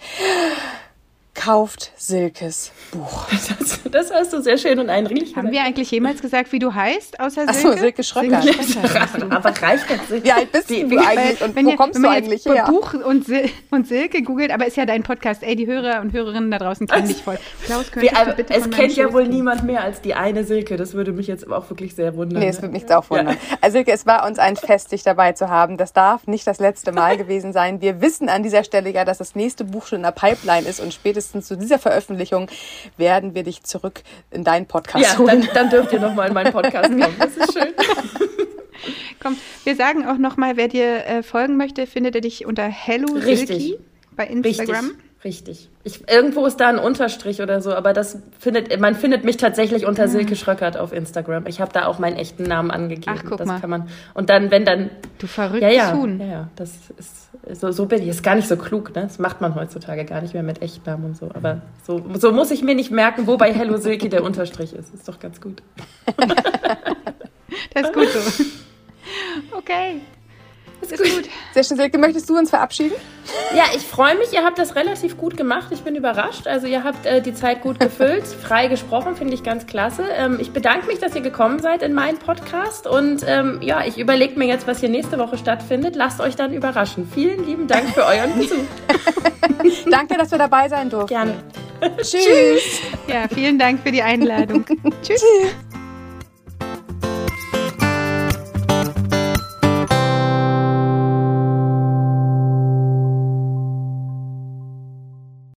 kauft 1.37 1.93
Silkes 1.97 2.73
Buch. 2.91 3.27
Das, 3.59 3.81
das, 3.91 4.13
hast 4.13 4.33
du 4.33 4.43
sehr 4.43 4.59
schön 4.59 4.79
und 4.79 4.91
eindringlich 4.91 5.37
Haben 5.37 5.51
wir 5.51 5.63
eigentlich 5.63 5.91
jemals 5.91 6.21
gesagt, 6.21 6.53
wie 6.53 6.59
du 6.59 6.75
heißt, 6.75 7.21
außer 7.21 7.47
Silke? 7.47 7.51
Achso, 7.51 7.73
Silke 7.79 8.03
Schröcker. 8.03 8.43
Silke 8.43 8.63
Schröcker. 8.65 9.07
Aber 9.31 9.51
reicht 9.63 9.85
das? 9.89 10.23
Wie 10.23 10.31
alt 10.31 10.53
bist 10.53 10.71
du 10.71 10.77
eigentlich 10.99 11.43
und 11.43 11.57
wo 11.57 11.77
kommst 11.77 12.03
du 12.03 12.09
eigentlich 12.09 12.45
her? 12.45 12.65
Buch 12.69 12.95
und, 12.95 13.27
Sil 13.27 13.49
und 13.71 13.87
Silke 13.87 14.23
googelt, 14.23 14.51
aber 14.51 14.67
ist 14.67 14.77
ja 14.77 14.85
dein 14.87 15.03
Podcast. 15.03 15.43
Ey, 15.43 15.57
die 15.57 15.67
Hörer 15.67 16.01
und 16.01 16.13
Hörerinnen 16.13 16.51
da 16.51 16.59
draußen 16.59 16.87
kennen 16.87 17.09
dich 17.09 17.23
voll. 17.23 17.39
Klaus, 17.65 17.91
könntest 17.91 18.17
du 18.17 18.33
bitte 18.33 18.55
Es 18.55 18.71
kennt 18.71 18.97
ja 18.97 19.13
wohl 19.13 19.29
niemand 19.29 19.65
mehr 19.65 19.83
als 19.83 20.01
die 20.01 20.15
eine 20.15 20.45
Silke. 20.45 20.77
Das 20.77 20.95
würde 20.95 21.13
mich 21.13 21.27
jetzt 21.27 21.51
auch 21.51 21.69
wirklich 21.71 21.95
sehr 21.95 22.17
wundern. 22.17 22.41
Nee, 22.41 22.49
es 22.49 22.63
würde 22.63 22.73
mich 22.73 22.83
jetzt 22.83 22.93
auch 22.93 23.09
wundern. 23.11 23.37
Ja. 23.51 23.59
Also 23.61 23.75
Silke, 23.75 23.93
es 23.93 24.07
war 24.07 24.27
uns 24.27 24.39
ein 24.39 24.57
Fest, 24.57 24.93
dich 24.93 25.03
dabei 25.03 25.33
zu 25.33 25.49
haben. 25.49 25.77
Das 25.77 25.93
darf 25.93 26.27
nicht 26.27 26.47
das 26.47 26.59
letzte 26.59 26.93
Mal 26.93 27.17
gewesen 27.17 27.53
sein. 27.53 27.81
Wir 27.81 28.01
wissen 28.01 28.29
an 28.29 28.43
dieser 28.43 28.65
Stelle 28.65 28.91
ja, 28.91 29.05
dass 29.05 29.19
das 29.19 29.35
nächste 29.35 29.65
Buch 29.65 29.87
schon 29.87 29.99
in 29.99 30.03
der 30.03 30.13
Pipeline 30.13 30.67
ist 30.67 30.81
und 30.81 30.93
spätestens 30.93 31.26
zu 31.33 31.57
dieser 31.57 31.79
Veröffentlichung 31.79 32.49
werden 32.97 33.35
wir 33.35 33.43
dich 33.43 33.63
zurück 33.63 34.03
in 34.31 34.45
deinen 34.45 34.67
Podcast 34.67 35.05
ja, 35.05 35.19
holen. 35.19 35.43
Dann, 35.43 35.55
dann 35.55 35.71
dürft 35.71 35.93
ihr 35.93 36.01
nochmal 36.01 36.29
in 36.29 36.35
meinen 36.35 36.53
Podcast 36.53 36.91
kommen. 36.91 37.17
Das 37.19 37.37
ist 37.37 37.53
schön. 37.53 37.73
Komm, 39.21 39.37
wir 39.65 39.77
sagen 39.77 40.07
auch 40.07 40.19
nochmal, 40.19 40.57
wer 40.57 40.69
dir 40.69 41.07
äh, 41.07 41.23
folgen 41.23 41.57
möchte, 41.57 41.87
findet 41.87 42.15
er 42.15 42.21
dich 42.21 42.47
unter 42.47 42.65
Hello 42.65 43.15
Richtig. 43.15 43.79
bei 44.15 44.27
Instagram. 44.27 44.87
Richtig. 44.87 45.07
Richtig. 45.25 45.71
Ich, 45.83 46.09
irgendwo 46.09 46.47
ist 46.47 46.59
da 46.59 46.69
ein 46.69 46.79
Unterstrich 46.79 47.43
oder 47.43 47.61
so, 47.61 47.75
aber 47.75 47.93
das 47.93 48.19
findet, 48.39 48.79
man 48.79 48.95
findet 48.95 49.25
mich 49.25 49.37
tatsächlich 49.37 49.85
unter 49.85 50.05
ah. 50.05 50.09
Silke 50.09 50.37
Schröckert 50.37 50.77
auf 50.77 50.93
Instagram. 50.93 51.47
Ich 51.49 51.61
habe 51.61 51.73
da 51.73 51.87
auch 51.87 51.99
meinen 51.99 52.17
echten 52.17 52.45
Namen 52.45 52.71
angegeben. 52.71 53.17
Ach, 53.19 53.25
guck 53.27 53.39
das 53.39 53.49
mal. 53.49 53.61
kann 53.61 53.71
man. 53.71 53.89
Und 54.15 54.31
dann, 54.31 54.53
wenn 54.53 54.65
dann. 54.65 54.91
Du 55.19 55.27
verrückt 55.27 55.63
ja, 55.63 55.71
ja. 55.71 55.95
Ja, 55.97 56.25
ja, 56.25 56.49
das 56.55 56.75
ist, 56.97 57.26
so, 57.53 57.71
so 57.73 57.87
bin 57.87 58.03
ich. 58.03 58.09
Ist 58.09 58.23
gar 58.23 58.35
nicht 58.35 58.49
so 58.49 58.57
klug, 58.57 58.95
ne? 58.95 59.03
Das 59.03 59.19
macht 59.19 59.41
man 59.41 59.55
heutzutage 59.55 60.05
gar 60.05 60.21
nicht 60.21 60.35
mehr 60.35 60.43
mit 60.43 60.63
Echtnamen 60.63 61.05
und 61.05 61.17
so. 61.17 61.31
Aber 61.33 61.63
so, 61.87 62.03
so 62.15 62.33
muss 62.33 62.51
ich 62.51 62.63
mir 62.63 62.75
nicht 62.75 62.91
merken, 62.91 63.27
wo 63.27 63.37
bei 63.37 63.53
Hello 63.53 63.77
Silke 63.77 64.09
der 64.09 64.25
Unterstrich 64.25 64.73
ist. 64.75 64.93
Ist 64.95 65.09
doch 65.09 65.21
ganz 65.21 65.41
gut. 65.41 65.63
das 67.75 67.85
ist 67.85 67.93
gut 67.93 68.09
so. 68.09 68.45
Okay. 69.57 70.01
Ist 70.91 71.03
gut. 71.03 71.29
Sehr 71.55 71.65
schön, 71.65 71.77
Silke. 71.77 71.99
Möchtest 71.99 72.29
du 72.29 72.37
uns 72.37 72.51
verabschieden? 72.51 72.95
Ja, 73.55 73.65
ich 73.75 73.83
freue 73.83 74.17
mich. 74.17 74.33
Ihr 74.33 74.45
habt 74.45 74.59
das 74.59 74.77
relativ 74.77 75.17
gut 75.17 75.37
gemacht. 75.37 75.69
Ich 75.71 75.83
bin 75.83 75.97
überrascht. 75.97 76.47
Also 76.47 76.67
ihr 76.67 76.85
habt 76.85 77.07
äh, 77.07 77.21
die 77.21 77.35
Zeit 77.35 77.63
gut 77.63 77.81
gefüllt, 77.81 78.25
frei 78.43 78.69
gesprochen, 78.69 79.17
finde 79.17 79.35
ich 79.35 79.43
ganz 79.43 79.67
klasse. 79.67 80.05
Ähm, 80.17 80.39
ich 80.41 80.53
bedanke 80.53 80.87
mich, 80.87 80.99
dass 80.99 81.15
ihr 81.15 81.23
gekommen 81.23 81.61
seid 81.61 81.83
in 81.83 81.93
meinen 81.93 82.19
Podcast. 82.19 82.87
Und 82.87 83.25
ähm, 83.27 83.61
ja, 83.63 83.85
ich 83.85 83.99
überlege 83.99 84.39
mir 84.39 84.47
jetzt, 84.47 84.67
was 84.67 84.81
hier 84.81 84.89
nächste 84.89 85.19
Woche 85.19 85.39
stattfindet. 85.39 85.97
Lasst 85.97 86.21
euch 86.21 86.37
dann 86.37 86.53
überraschen. 86.53 87.09
Vielen 87.13 87.45
lieben 87.47 87.67
Dank 87.67 87.89
für 87.91 88.05
euren 88.05 88.39
Besuch. 88.39 88.65
Danke, 89.91 90.17
dass 90.17 90.31
wir 90.31 90.39
dabei 90.39 90.69
sein 90.69 90.91
durften. 90.91 91.09
Gerne. 91.15 91.35
Tschüss. 91.99 92.81
Ja, 93.09 93.29
vielen 93.33 93.57
Dank 93.57 93.83
für 93.83 93.93
die 93.93 94.03
Einladung. 94.03 94.65
Tschüss. 95.01 95.21
Tschüss. 95.21 95.55